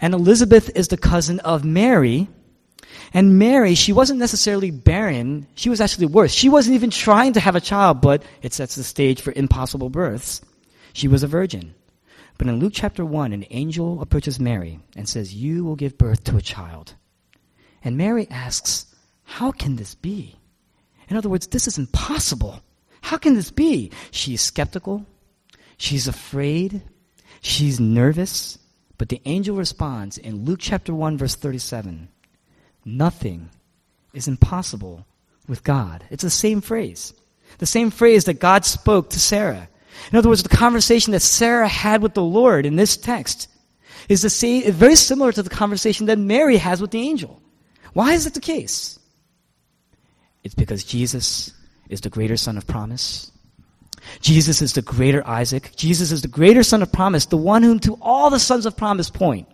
And 0.00 0.14
Elizabeth 0.14 0.70
is 0.74 0.88
the 0.88 0.96
cousin 0.96 1.40
of 1.40 1.64
Mary. 1.64 2.28
And 3.12 3.38
Mary, 3.38 3.74
she 3.74 3.92
wasn't 3.92 4.18
necessarily 4.18 4.70
barren. 4.70 5.46
She 5.54 5.70
was 5.70 5.80
actually 5.80 6.06
worse. 6.06 6.32
She 6.32 6.48
wasn't 6.48 6.76
even 6.76 6.90
trying 6.90 7.32
to 7.34 7.40
have 7.40 7.56
a 7.56 7.60
child, 7.60 8.00
but 8.00 8.22
it 8.42 8.52
sets 8.52 8.74
the 8.74 8.84
stage 8.84 9.20
for 9.20 9.32
impossible 9.34 9.90
births. 9.90 10.40
She 10.92 11.08
was 11.08 11.22
a 11.22 11.28
virgin. 11.28 11.74
But 12.38 12.46
in 12.46 12.60
Luke 12.60 12.72
chapter 12.74 13.04
1, 13.04 13.32
an 13.32 13.46
angel 13.50 14.00
approaches 14.00 14.38
Mary 14.38 14.78
and 14.96 15.08
says, 15.08 15.34
You 15.34 15.64
will 15.64 15.76
give 15.76 15.98
birth 15.98 16.24
to 16.24 16.36
a 16.36 16.42
child. 16.42 16.94
And 17.82 17.96
Mary 17.96 18.28
asks, 18.30 18.86
How 19.24 19.50
can 19.50 19.76
this 19.76 19.94
be? 19.94 20.38
In 21.08 21.16
other 21.16 21.28
words, 21.28 21.48
this 21.48 21.66
is 21.66 21.78
impossible. 21.78 22.60
How 23.00 23.16
can 23.16 23.34
this 23.34 23.50
be? 23.50 23.90
She's 24.10 24.40
skeptical. 24.40 25.06
She's 25.78 26.06
afraid. 26.06 26.82
She's 27.40 27.80
nervous. 27.80 28.58
But 28.98 29.08
the 29.08 29.22
angel 29.24 29.56
responds 29.56 30.18
in 30.18 30.44
Luke 30.44 30.58
chapter 30.60 30.92
1 30.92 31.16
verse 31.16 31.36
37. 31.36 32.08
Nothing 32.84 33.48
is 34.12 34.28
impossible 34.28 35.06
with 35.46 35.64
God. 35.64 36.04
It's 36.10 36.24
the 36.24 36.30
same 36.30 36.60
phrase. 36.60 37.14
The 37.58 37.66
same 37.66 37.90
phrase 37.90 38.24
that 38.24 38.40
God 38.40 38.64
spoke 38.64 39.10
to 39.10 39.20
Sarah. 39.20 39.68
In 40.12 40.18
other 40.18 40.28
words, 40.28 40.42
the 40.42 40.48
conversation 40.48 41.12
that 41.12 41.20
Sarah 41.20 41.68
had 41.68 42.02
with 42.02 42.14
the 42.14 42.22
Lord 42.22 42.66
in 42.66 42.76
this 42.76 42.96
text 42.96 43.48
is 44.08 44.22
the 44.22 44.30
same, 44.30 44.70
very 44.72 44.96
similar 44.96 45.32
to 45.32 45.42
the 45.42 45.50
conversation 45.50 46.06
that 46.06 46.18
Mary 46.18 46.56
has 46.56 46.80
with 46.80 46.90
the 46.90 47.00
angel. 47.00 47.40
Why 47.92 48.12
is 48.12 48.24
that 48.24 48.34
the 48.34 48.40
case? 48.40 48.98
It's 50.44 50.54
because 50.54 50.84
Jesus 50.84 51.52
is 51.88 52.00
the 52.00 52.10
greater 52.10 52.36
son 52.36 52.56
of 52.56 52.66
promise. 52.66 53.30
Jesus 54.20 54.62
is 54.62 54.72
the 54.72 54.82
greater 54.82 55.26
Isaac. 55.26 55.72
Jesus 55.76 56.12
is 56.12 56.22
the 56.22 56.28
greater 56.28 56.62
son 56.62 56.82
of 56.82 56.92
promise, 56.92 57.26
the 57.26 57.36
one 57.36 57.62
whom 57.62 57.78
to 57.80 57.98
all 58.00 58.30
the 58.30 58.40
sons 58.40 58.66
of 58.66 58.76
promise 58.76 59.10
point. 59.10 59.48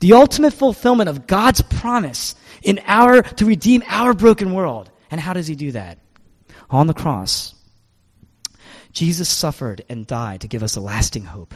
The 0.00 0.14
ultimate 0.14 0.52
fulfillment 0.52 1.08
of 1.08 1.26
God's 1.26 1.62
promise 1.62 2.34
in 2.62 2.80
our, 2.86 3.22
to 3.22 3.44
redeem 3.44 3.82
our 3.88 4.14
broken 4.14 4.52
world. 4.52 4.90
And 5.10 5.20
how 5.20 5.32
does 5.32 5.46
he 5.46 5.54
do 5.54 5.72
that? 5.72 5.98
On 6.70 6.86
the 6.86 6.94
cross, 6.94 7.54
Jesus 8.92 9.28
suffered 9.28 9.84
and 9.88 10.06
died 10.06 10.40
to 10.40 10.48
give 10.48 10.62
us 10.62 10.76
a 10.76 10.80
lasting 10.80 11.24
hope. 11.24 11.54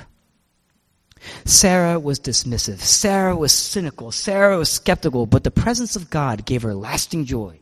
Sarah 1.44 1.98
was 1.98 2.20
dismissive. 2.20 2.80
Sarah 2.80 3.36
was 3.36 3.52
cynical. 3.52 4.12
Sarah 4.12 4.56
was 4.56 4.70
skeptical, 4.70 5.26
but 5.26 5.44
the 5.44 5.50
presence 5.50 5.96
of 5.96 6.10
God 6.10 6.46
gave 6.46 6.62
her 6.62 6.74
lasting 6.74 7.24
joy. 7.24 7.58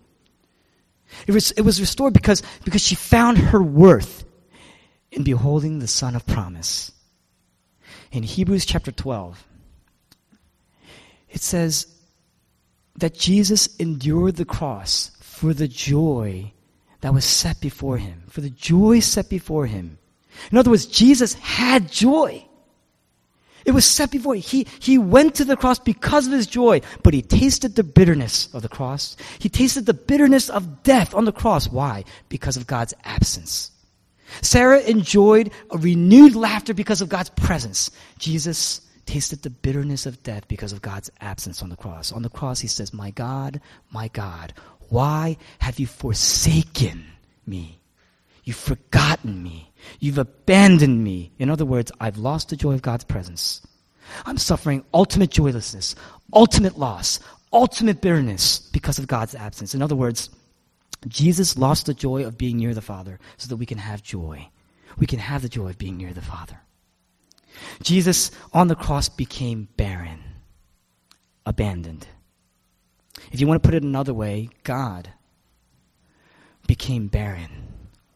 It 1.26 1.32
was, 1.32 1.52
it 1.52 1.62
was 1.62 1.80
restored 1.80 2.12
because, 2.12 2.42
because 2.64 2.82
she 2.82 2.94
found 2.94 3.38
her 3.38 3.62
worth 3.62 4.24
in 5.10 5.22
beholding 5.22 5.78
the 5.78 5.86
Son 5.86 6.14
of 6.14 6.26
promise. 6.26 6.92
In 8.12 8.22
Hebrews 8.22 8.64
chapter 8.64 8.92
12, 8.92 9.44
it 11.30 11.40
says 11.40 11.86
that 12.96 13.14
Jesus 13.14 13.68
endured 13.76 14.36
the 14.36 14.44
cross 14.44 15.10
for 15.20 15.54
the 15.54 15.68
joy 15.68 16.52
that 17.00 17.14
was 17.14 17.24
set 17.24 17.60
before 17.60 17.98
him, 17.98 18.24
for 18.28 18.40
the 18.40 18.50
joy 18.50 19.00
set 19.00 19.28
before 19.28 19.66
him. 19.66 19.98
In 20.50 20.58
other 20.58 20.70
words, 20.70 20.86
Jesus 20.86 21.34
had 21.34 21.90
joy. 21.90 22.44
It 23.64 23.72
was 23.72 23.84
set 23.84 24.10
before 24.10 24.34
him. 24.34 24.42
He, 24.42 24.66
he 24.80 24.98
went 24.98 25.34
to 25.36 25.44
the 25.44 25.56
cross 25.56 25.78
because 25.78 26.26
of 26.26 26.32
his 26.32 26.46
joy, 26.46 26.80
but 27.02 27.14
he 27.14 27.22
tasted 27.22 27.76
the 27.76 27.84
bitterness 27.84 28.52
of 28.54 28.62
the 28.62 28.68
cross. 28.68 29.16
He 29.38 29.48
tasted 29.48 29.86
the 29.86 29.94
bitterness 29.94 30.48
of 30.48 30.82
death 30.82 31.14
on 31.14 31.24
the 31.24 31.32
cross. 31.32 31.68
Why? 31.68 32.04
Because 32.28 32.56
of 32.56 32.66
God's 32.66 32.94
absence. 33.04 33.70
Sarah 34.42 34.80
enjoyed 34.80 35.50
a 35.70 35.78
renewed 35.78 36.34
laughter 36.34 36.74
because 36.74 37.00
of 37.00 37.08
God's 37.08 37.30
presence. 37.30 37.90
Jesus 38.18 38.80
tasted 39.06 39.42
the 39.42 39.50
bitterness 39.50 40.04
of 40.04 40.22
death 40.22 40.46
because 40.48 40.72
of 40.72 40.82
God's 40.82 41.10
absence 41.20 41.62
on 41.62 41.70
the 41.70 41.76
cross. 41.76 42.12
On 42.12 42.22
the 42.22 42.28
cross, 42.28 42.60
he 42.60 42.68
says, 42.68 42.92
My 42.92 43.10
God, 43.10 43.60
my 43.90 44.08
God, 44.08 44.52
why 44.90 45.36
have 45.58 45.78
you 45.78 45.86
forsaken 45.86 47.04
me? 47.46 47.78
You've 48.44 48.56
forgotten 48.56 49.42
me. 49.42 49.70
You've 50.00 50.18
abandoned 50.18 51.04
me. 51.04 51.32
In 51.38 51.50
other 51.50 51.64
words, 51.64 51.92
I've 52.00 52.18
lost 52.18 52.48
the 52.48 52.56
joy 52.56 52.74
of 52.74 52.82
God's 52.82 53.04
presence. 53.04 53.66
I'm 54.24 54.38
suffering 54.38 54.84
ultimate 54.94 55.30
joylessness, 55.30 55.94
ultimate 56.32 56.78
loss, 56.78 57.20
ultimate 57.52 58.00
bitterness 58.00 58.58
because 58.58 58.98
of 58.98 59.06
God's 59.06 59.34
absence. 59.34 59.74
In 59.74 59.82
other 59.82 59.96
words, 59.96 60.30
Jesus 61.06 61.56
lost 61.56 61.86
the 61.86 61.94
joy 61.94 62.24
of 62.24 62.36
being 62.36 62.56
near 62.56 62.74
the 62.74 62.80
Father 62.80 63.20
so 63.36 63.48
that 63.48 63.56
we 63.56 63.66
can 63.66 63.78
have 63.78 64.02
joy. 64.02 64.48
We 64.98 65.06
can 65.06 65.20
have 65.20 65.42
the 65.42 65.48
joy 65.48 65.68
of 65.68 65.78
being 65.78 65.96
near 65.96 66.12
the 66.12 66.22
Father. 66.22 66.60
Jesus 67.82 68.30
on 68.52 68.68
the 68.68 68.74
cross 68.74 69.08
became 69.08 69.68
barren, 69.76 70.20
abandoned. 71.46 72.06
If 73.30 73.40
you 73.40 73.46
want 73.46 73.62
to 73.62 73.66
put 73.66 73.74
it 73.74 73.82
another 73.82 74.14
way, 74.14 74.48
God 74.64 75.10
became 76.66 77.08
barren 77.08 77.50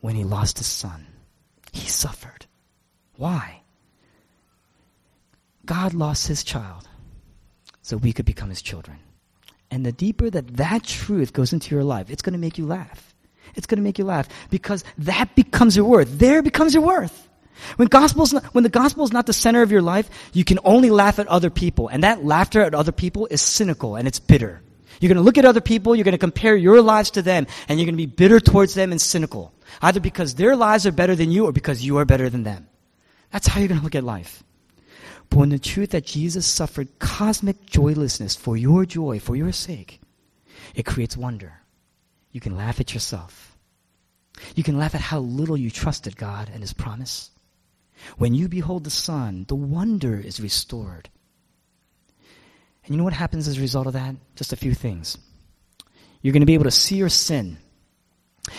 when 0.01 0.15
he 0.15 0.25
lost 0.25 0.59
his 0.59 0.67
son. 0.67 1.07
He 1.73 1.89
suffered. 1.89 2.47
Why? 3.17 3.63
God 5.65 5.95
lost 5.95 6.27
his 6.27 6.45
child 6.45 6.89
so 7.83 7.97
we 7.97 8.13
could 8.13 8.27
become 8.27 8.51
his 8.51 8.63
children. 8.63 8.99
And 9.73 9.87
the 9.87 9.91
deeper 9.91 10.29
that 10.29 10.59
that 10.59 10.85
truth 10.85 11.33
goes 11.33 11.55
into 11.55 11.75
your 11.75 11.83
life, 11.83 12.11
it's 12.11 12.21
going 12.21 12.35
to 12.35 12.39
make 12.39 12.59
you 12.59 12.67
laugh. 12.67 13.15
It's 13.55 13.67
going 13.67 13.79
to 13.79 13.83
make 13.83 13.99
you 13.99 14.05
laugh 14.05 14.29
because 14.51 14.85
that 14.99 15.35
becomes 15.35 15.75
your 15.75 15.87
worth. 15.87 16.19
There 16.19 16.43
becomes 16.43 16.75
your 16.75 16.83
worth. 16.83 17.31
When 17.77 17.89
gospel's 17.89 18.35
not, 18.35 18.45
when 18.55 18.65
the 18.65 18.71
gospel 18.71 19.03
is 19.03 19.15
not 19.15 19.25
the 19.25 19.33
center 19.33 19.63
of 19.63 19.73
your 19.73 19.81
life, 19.81 20.11
you 20.35 20.45
can 20.45 20.59
only 20.63 20.91
laugh 20.91 21.19
at 21.19 21.27
other 21.27 21.49
people. 21.49 21.89
And 21.89 22.05
that 22.05 22.23
laughter 22.23 22.61
at 22.61 22.75
other 22.75 22.93
people 22.93 23.27
is 23.31 23.41
cynical 23.41 23.97
and 23.97 24.07
it's 24.07 24.19
bitter. 24.19 24.61
You're 25.01 25.09
going 25.09 25.17
to 25.17 25.23
look 25.23 25.39
at 25.39 25.47
other 25.47 25.63
people, 25.63 25.97
you're 25.97 26.05
going 26.05 26.13
to 26.13 26.19
compare 26.19 26.55
your 26.55 26.83
lives 26.83 27.13
to 27.13 27.23
them, 27.23 27.47
and 27.67 27.79
you're 27.79 27.87
going 27.87 27.95
to 27.95 28.07
be 28.07 28.07
bitter 28.07 28.41
towards 28.41 28.75
them 28.75 28.93
and 28.93 29.01
cynical. 29.01 29.55
Either 29.81 30.01
because 30.01 30.35
their 30.35 30.55
lives 30.55 30.87
are 30.87 30.93
better 30.93 31.17
than 31.17 31.31
you 31.31 31.47
or 31.47 31.53
because 31.53 31.83
you 31.83 31.97
are 31.97 32.05
better 32.05 32.29
than 32.29 32.43
them. 32.43 32.69
That's 33.31 33.47
how 33.47 33.59
you're 33.59 33.69
going 33.69 33.81
to 33.81 33.85
look 33.85 33.95
at 33.95 34.05
life. 34.05 34.45
But 35.33 35.39
when 35.39 35.49
the 35.49 35.59
truth 35.59 35.93
that 35.93 36.05
Jesus 36.05 36.45
suffered 36.45 36.99
cosmic 36.99 37.65
joylessness 37.65 38.37
for 38.37 38.55
your 38.55 38.85
joy, 38.85 39.19
for 39.19 39.35
your 39.35 39.51
sake, 39.51 39.99
it 40.75 40.85
creates 40.85 41.17
wonder. 41.17 41.55
You 42.33 42.41
can 42.43 42.55
laugh 42.55 42.81
at 42.81 42.93
yourself. 42.93 43.57
You 44.55 44.63
can 44.63 44.77
laugh 44.77 44.95
at 44.95 45.01
how 45.01 45.21
little 45.21 45.57
you 45.57 45.71
trusted 45.71 46.19
God 46.19 46.51
and 46.53 46.61
His 46.61 46.75
promise. 46.75 47.31
When 48.19 48.35
you 48.35 48.47
behold 48.47 48.85
the 48.85 48.91
Son, 48.91 49.47
the 49.49 49.55
wonder 49.55 50.21
is 50.21 50.39
restored. 50.39 51.09
And 52.85 52.95
you 52.95 52.99
know 52.99 53.05
what 53.05 53.15
happens 53.15 53.49
as 53.49 53.57
a 53.57 53.63
result 53.63 53.87
of 53.87 53.95
that? 53.95 54.15
Just 54.37 54.53
a 54.53 54.57
few 54.57 54.75
things. 54.75 55.17
You're 56.21 56.35
going 56.35 56.43
to 56.43 56.47
be 56.47 56.53
able 56.53 56.65
to 56.65 56.71
see 56.71 56.97
your 56.97 57.09
sin. 57.09 57.57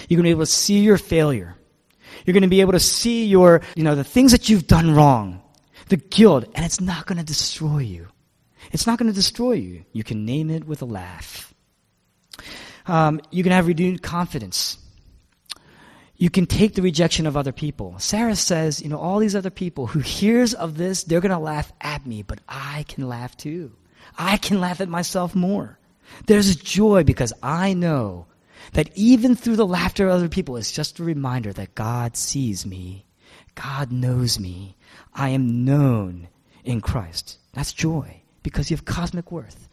You're 0.10 0.18
going 0.18 0.24
to 0.24 0.30
be 0.30 0.32
able 0.32 0.42
to 0.42 0.48
see 0.48 0.80
your 0.80 0.98
failure. 0.98 1.56
You're 2.26 2.34
going 2.34 2.42
to 2.42 2.50
be 2.50 2.62
able 2.62 2.74
to 2.74 2.80
see 2.80 3.28
your, 3.28 3.62
you 3.76 3.84
know, 3.84 3.94
the 3.94 4.04
things 4.04 4.32
that 4.32 4.50
you've 4.50 4.66
done 4.66 4.96
wrong, 4.96 5.43
the 5.90 5.98
guilt, 5.98 6.46
and 6.56 6.66
it's 6.66 6.82
not 6.82 7.06
going 7.06 7.18
to 7.18 7.24
destroy 7.24 7.80
you. 7.80 8.08
It's 8.72 8.88
not 8.88 8.98
going 8.98 9.10
to 9.10 9.16
destroy 9.16 9.54
you. 9.54 9.86
You 9.92 10.04
can 10.04 10.26
name 10.26 10.50
it 10.50 10.66
with 10.66 10.82
a 10.82 10.86
laugh. 10.86 11.54
Um, 12.86 13.22
you 13.32 13.44
can 13.44 13.52
have 13.52 13.68
renewed 13.68 14.02
confidence 14.02 14.78
you 16.24 16.30
can 16.30 16.46
take 16.46 16.76
the 16.76 16.82
rejection 16.82 17.28
of 17.28 17.36
other 17.36 17.52
people. 17.52 17.96
Sarah 17.98 18.38
says, 18.38 18.82
you 18.82 18.88
know, 18.88 18.98
all 18.98 19.20
these 19.20 19.36
other 19.36 19.50
people 19.50 19.88
who 19.88 20.00
hears 20.00 20.54
of 20.54 20.78
this, 20.78 21.04
they're 21.04 21.20
going 21.20 21.32
to 21.32 21.38
laugh 21.38 21.72
at 21.82 22.06
me, 22.06 22.22
but 22.22 22.40
I 22.48 22.86
can 22.88 23.10
laugh 23.10 23.36
too. 23.36 23.74
I 24.18 24.38
can 24.38 24.62
laugh 24.62 24.80
at 24.80 24.88
myself 24.88 25.36
more. 25.36 25.80
There's 26.28 26.56
joy 26.56 27.04
because 27.04 27.34
I 27.44 27.74
know 27.74 28.28
that 28.72 28.90
even 28.96 29.36
through 29.36 29.56
the 29.56 29.66
laughter 29.66 30.08
of 30.08 30.14
other 30.14 30.30
people, 30.30 30.56
it's 30.56 30.72
just 30.72 31.00
a 31.00 31.04
reminder 31.04 31.52
that 31.52 31.76
God 31.76 32.16
sees 32.16 32.66
me. 32.66 33.06
God 33.56 33.92
knows 33.92 34.40
me. 34.40 34.76
I 35.14 35.30
am 35.30 35.66
known 35.66 36.28
in 36.64 36.82
Christ. 36.82 37.38
That's 37.54 37.74
joy 37.74 38.22
because 38.42 38.70
you 38.70 38.78
have 38.78 38.86
cosmic 38.86 39.32
worth. 39.32 39.70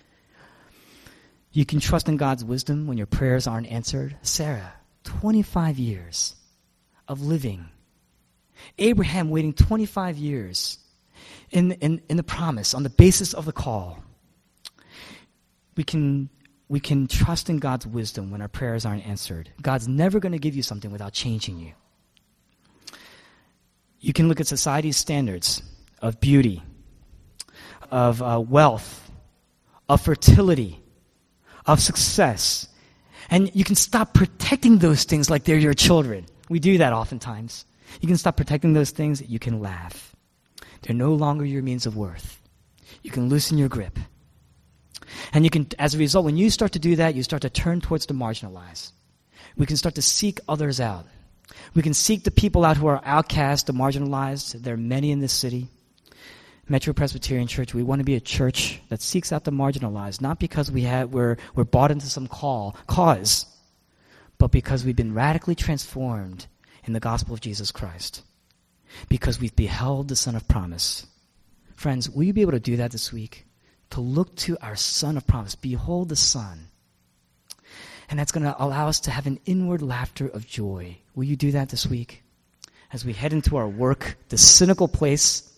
You 1.52 1.64
can 1.64 1.80
trust 1.80 2.08
in 2.08 2.16
God's 2.16 2.44
wisdom 2.44 2.86
when 2.86 2.96
your 2.96 3.06
prayers 3.06 3.46
aren't 3.46 3.66
answered. 3.66 4.16
Sarah, 4.22 4.72
25 5.04 5.78
years 5.78 6.36
of 7.08 7.22
living. 7.22 7.68
Abraham 8.78 9.30
waiting 9.30 9.52
25 9.52 10.16
years 10.16 10.78
in, 11.50 11.72
in, 11.72 12.00
in 12.08 12.16
the 12.16 12.22
promise 12.22 12.74
on 12.74 12.82
the 12.82 12.90
basis 12.90 13.34
of 13.34 13.46
the 13.46 13.52
call. 13.52 13.98
We 15.76 15.82
can, 15.82 16.28
we 16.68 16.78
can 16.78 17.08
trust 17.08 17.50
in 17.50 17.58
God's 17.58 17.86
wisdom 17.86 18.30
when 18.30 18.42
our 18.42 18.48
prayers 18.48 18.84
aren't 18.84 19.06
answered. 19.06 19.50
God's 19.60 19.88
never 19.88 20.20
going 20.20 20.32
to 20.32 20.38
give 20.38 20.54
you 20.54 20.62
something 20.62 20.92
without 20.92 21.12
changing 21.12 21.58
you. 21.58 21.72
You 24.00 24.12
can 24.12 24.28
look 24.28 24.40
at 24.40 24.46
society's 24.46 24.96
standards 24.96 25.62
of 26.00 26.20
beauty, 26.20 26.62
of 27.90 28.22
uh, 28.22 28.40
wealth, 28.40 29.10
of 29.88 30.00
fertility, 30.00 30.80
of 31.66 31.80
success, 31.80 32.66
and 33.28 33.54
you 33.54 33.62
can 33.62 33.76
stop 33.76 34.14
protecting 34.14 34.78
those 34.78 35.04
things 35.04 35.28
like 35.30 35.44
they're 35.44 35.58
your 35.58 35.74
children. 35.74 36.26
We 36.48 36.58
do 36.58 36.78
that 36.78 36.92
oftentimes. 36.92 37.64
You 38.00 38.08
can 38.08 38.16
stop 38.16 38.36
protecting 38.36 38.72
those 38.72 38.90
things, 38.90 39.22
you 39.22 39.38
can 39.38 39.60
laugh. 39.60 40.16
They're 40.82 40.96
no 40.96 41.14
longer 41.14 41.44
your 41.44 41.62
means 41.62 41.86
of 41.86 41.96
worth. 41.96 42.40
You 43.02 43.10
can 43.10 43.28
loosen 43.28 43.58
your 43.58 43.68
grip. 43.68 43.98
And 45.32 45.44
you 45.44 45.50
can, 45.50 45.66
as 45.78 45.94
a 45.94 45.98
result, 45.98 46.24
when 46.24 46.36
you 46.36 46.50
start 46.50 46.72
to 46.72 46.78
do 46.78 46.96
that, 46.96 47.14
you 47.14 47.22
start 47.22 47.42
to 47.42 47.50
turn 47.50 47.80
towards 47.80 48.06
the 48.06 48.14
marginalized. 48.14 48.92
We 49.56 49.66
can 49.66 49.76
start 49.76 49.96
to 49.96 50.02
seek 50.02 50.40
others 50.48 50.80
out. 50.80 51.06
We 51.74 51.82
can 51.82 51.94
seek 51.94 52.24
the 52.24 52.30
people 52.30 52.64
out 52.64 52.76
who 52.76 52.86
are 52.86 53.00
outcast, 53.04 53.66
the 53.66 53.72
marginalized. 53.72 54.62
There 54.62 54.74
are 54.74 54.78
many 54.78 55.10
in 55.10 55.20
this 55.20 55.32
city. 55.32 55.68
Metro 56.68 56.92
Presbyterian 56.92 57.48
Church, 57.48 57.74
we 57.74 57.82
want 57.82 57.98
to 57.98 58.04
be 58.04 58.14
a 58.14 58.20
church 58.20 58.80
that 58.90 59.02
seeks 59.02 59.32
out 59.32 59.42
the 59.42 59.50
marginalized, 59.50 60.20
not 60.20 60.38
because 60.38 60.70
we 60.70 60.82
have, 60.82 61.12
we're, 61.12 61.36
we're 61.56 61.64
bought 61.64 61.90
into 61.90 62.06
some 62.06 62.28
call, 62.28 62.76
cause, 62.86 63.44
but 64.38 64.52
because 64.52 64.84
we've 64.84 64.94
been 64.94 65.12
radically 65.12 65.56
transformed 65.56 66.46
in 66.84 66.92
the 66.92 67.00
gospel 67.00 67.34
of 67.34 67.40
Jesus 67.40 67.72
Christ. 67.72 68.22
Because 69.08 69.40
we've 69.40 69.54
beheld 69.56 70.08
the 70.08 70.16
Son 70.16 70.36
of 70.36 70.46
Promise. 70.46 71.06
Friends, 71.74 72.08
will 72.08 72.22
you 72.22 72.32
be 72.32 72.42
able 72.42 72.52
to 72.52 72.60
do 72.60 72.76
that 72.76 72.92
this 72.92 73.12
week? 73.12 73.46
To 73.90 74.00
look 74.00 74.36
to 74.36 74.56
our 74.62 74.76
Son 74.76 75.16
of 75.16 75.26
Promise. 75.26 75.56
Behold 75.56 76.08
the 76.08 76.16
Son. 76.16 76.68
And 78.10 78.18
that's 78.18 78.32
going 78.32 78.44
to 78.44 78.62
allow 78.62 78.88
us 78.88 79.00
to 79.00 79.10
have 79.10 79.26
an 79.26 79.40
inward 79.46 79.80
laughter 79.80 80.26
of 80.26 80.46
joy. 80.46 80.98
Will 81.14 81.24
you 81.24 81.36
do 81.36 81.52
that 81.52 81.70
this 81.70 81.86
week? 81.86 82.22
As 82.92 83.04
we 83.04 83.12
head 83.12 83.32
into 83.32 83.56
our 83.56 83.68
work, 83.68 84.16
the 84.28 84.36
cynical 84.36 84.88
place 84.88 85.50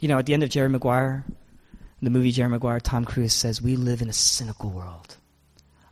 you 0.00 0.08
know, 0.08 0.18
at 0.18 0.26
the 0.26 0.34
end 0.34 0.42
of 0.42 0.50
Jerry 0.50 0.68
Maguire, 0.68 1.24
the 2.02 2.10
movie 2.10 2.30
Jerry 2.32 2.50
Maguire, 2.50 2.80
Tom 2.80 3.04
Cruise 3.04 3.32
says, 3.32 3.62
We 3.62 3.76
live 3.76 4.02
in 4.02 4.08
a 4.08 4.12
cynical 4.12 4.70
world. 4.70 5.16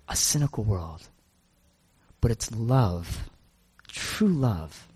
A 0.09 0.16
cynical 0.16 0.64
world. 0.64 1.09
But 2.20 2.30
it's 2.30 2.54
love, 2.54 3.30
true 3.88 4.28
love, 4.28 4.88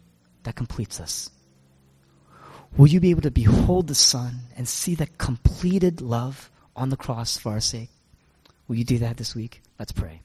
that 0.44 0.54
completes 0.54 1.00
us. 1.00 1.30
Will 2.76 2.88
you 2.88 3.00
be 3.00 3.10
able 3.10 3.22
to 3.22 3.30
behold 3.30 3.86
the 3.86 3.94
Son 3.94 4.40
and 4.56 4.68
see 4.68 4.94
that 4.96 5.18
completed 5.18 6.00
love 6.00 6.50
on 6.76 6.90
the 6.90 6.96
cross 6.96 7.38
for 7.38 7.52
our 7.52 7.60
sake? 7.60 7.90
Will 8.66 8.76
you 8.76 8.84
do 8.84 8.98
that 8.98 9.16
this 9.16 9.34
week? 9.34 9.62
Let's 9.78 9.92
pray. 9.92 10.20